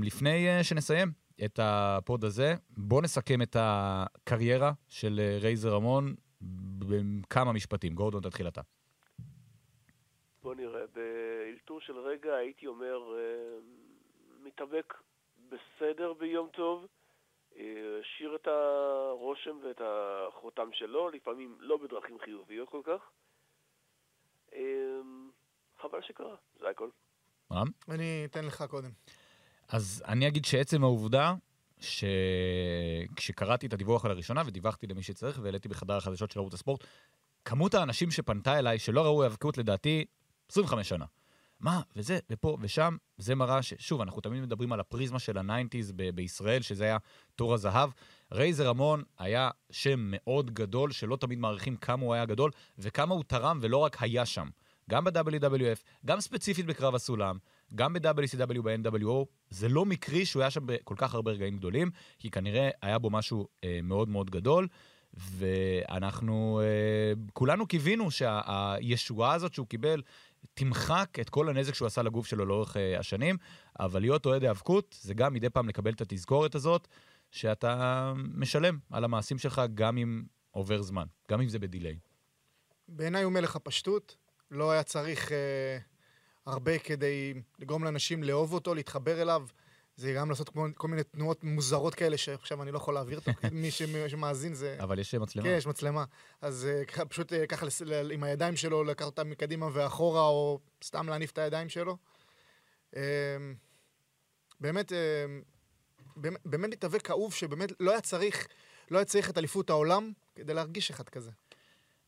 [0.03, 1.11] לפני שנסיים
[1.45, 7.95] את הפוד הזה, בואו נסכם את הקריירה של רייזר רמון בכמה משפטים.
[7.95, 8.61] גורדון, תתחיל אתה.
[10.43, 13.59] בוא נראה, באלתור של רגע הייתי אומר, אה,
[14.43, 14.93] מתאבק
[15.49, 16.87] בסדר ביום טוב,
[17.55, 23.09] אה, השאיר את הרושם ואת החותם שלו, לפעמים לא בדרכים חיוביות כל כך.
[24.53, 24.99] אה,
[25.81, 26.89] חבל שקרה, זה הכל.
[27.51, 27.67] רם?
[27.89, 28.89] אני אתן לך קודם.
[29.69, 31.33] אז אני אגיד שעצם העובדה
[31.79, 36.83] שכשקראתי את הדיווח על הראשונה ודיווחתי למי שצריך והעליתי בחדר החדשות של ערוץ הספורט,
[37.45, 40.05] כמות האנשים שפנתה אליי שלא ראו האבקות לדעתי
[40.51, 41.05] 25 שנה.
[41.59, 43.73] מה, וזה, ופה ושם, זה מראה ש...
[43.77, 46.97] שוב, אנחנו תמיד מדברים על הפריזמה של ה nineties ב- בישראל, שזה היה
[47.35, 47.89] תור הזהב.
[48.31, 53.23] רייזר רמון היה שם מאוד גדול, שלא תמיד מעריכים כמה הוא היה גדול, וכמה הוא
[53.27, 54.49] תרם ולא רק היה שם.
[54.89, 57.37] גם ב-WWF, גם ספציפית בקרב הסולם,
[57.75, 62.29] גם ב-WCW ב-NWO, זה לא מקרי שהוא היה שם בכל כך הרבה רגעים גדולים, כי
[62.31, 64.67] כנראה היה בו משהו אה, מאוד מאוד גדול,
[65.13, 70.01] ואנחנו אה, כולנו קיווינו שהישועה הזאת שהוא קיבל
[70.53, 73.37] תמחק את כל הנזק שהוא עשה לגוף שלו לאורך אה, השנים,
[73.79, 76.87] אבל להיות אוהד האבקות זה גם מדי פעם לקבל את התזכורת הזאת,
[77.31, 81.99] שאתה משלם על המעשים שלך גם אם עובר זמן, גם אם זה בדיליי.
[82.87, 84.15] בעיניי הוא מלך הפשטות,
[84.51, 85.77] לא היה צריך אה,
[86.45, 89.47] הרבה כדי לגרום לאנשים לאהוב אותו, להתחבר אליו.
[89.95, 93.31] זה גם לעשות כמו, כל מיני תנועות מוזרות כאלה, שעכשיו אני לא יכול להעביר אותן,
[93.51, 94.77] מי שמ- שמאזין זה...
[94.79, 95.45] אבל יש מצלמה.
[95.47, 96.05] כן, יש מצלמה.
[96.41, 96.67] אז
[96.99, 97.81] אה, פשוט אה, ככה לס-
[98.11, 101.97] עם הידיים שלו, לקחת אותם מקדימה ואחורה, או סתם להניף את הידיים שלו.
[104.59, 105.25] באמת, אה,
[106.15, 108.47] באמת- באמת מתאבק כאוב, שבאמת לא היה צריך,
[108.91, 111.31] לא היה צריך את אליפות העולם כדי להרגיש אחד כזה.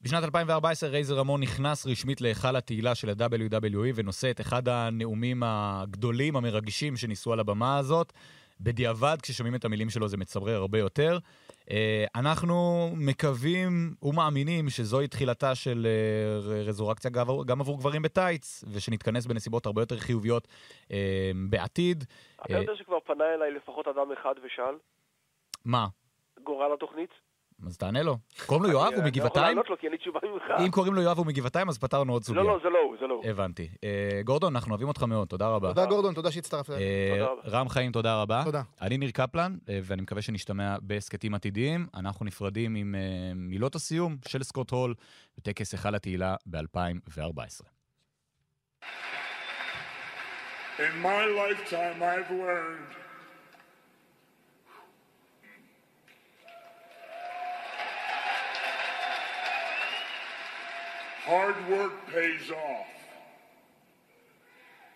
[0.04, 6.36] בשנת 2014 רייזר רמון נכנס רשמית להיכל התהילה של ה-WWE ונושא את אחד הנאומים הגדולים,
[6.36, 8.14] המרגשים, שניסו על הבמה הזאת.
[8.62, 11.18] בדיעבד, כששומעים את המילים שלו זה מצמרר הרבה יותר.
[11.72, 17.12] אה, אנחנו מקווים ומאמינים שזוהי תחילתה של אה, רזורקציה
[17.46, 20.48] גם עבור גברים בטייץ, ושנתכנס בנסיבות הרבה יותר חיוביות
[20.92, 22.04] אה, בעתיד.
[22.46, 24.76] אתה יודע שכבר פנה אליי לפחות אדם אחד ושאל,
[25.66, 25.88] מה?
[26.44, 27.10] גורל התוכנית?
[27.68, 28.18] אז תענה לו.
[28.46, 29.46] קוראים לו יואב, הוא אני לא יכול מגבעתיים?
[29.48, 30.44] לענות לו כי אין לי תשובה ממך.
[30.66, 32.44] אם קוראים לו יואב הוא מגבעתיים, אז פתרנו עוד סוגיה.
[32.44, 33.26] לא, לא, זה לא הוא, זה לא הוא.
[33.26, 33.70] הבנתי.
[33.84, 35.68] אה, גורדון, אנחנו אוהבים אותך מאוד, תודה רבה.
[35.68, 36.74] תודה, גורדון, תודה שהצטרפת.
[36.74, 37.60] אה, תודה רבה.
[37.60, 38.42] רם חיים, תודה רבה.
[38.46, 38.62] תודה.
[38.82, 41.88] אני ניר קפלן, אה, ואני מקווה שנשתמע בהסכתים עתידיים.
[41.96, 42.96] אנחנו נפרדים עם
[43.36, 44.94] מילות הסיום של סקוט הול
[45.38, 47.64] בטקס היכל התהילה ב-2014.
[50.80, 53.03] In my lifetime, I've learned
[61.26, 62.88] hard work pays off.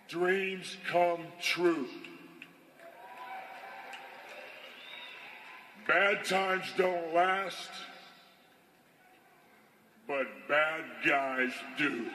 [0.08, 1.88] Dreams come true.
[5.86, 7.70] Bad times don't last,
[10.06, 12.06] but bad guys do.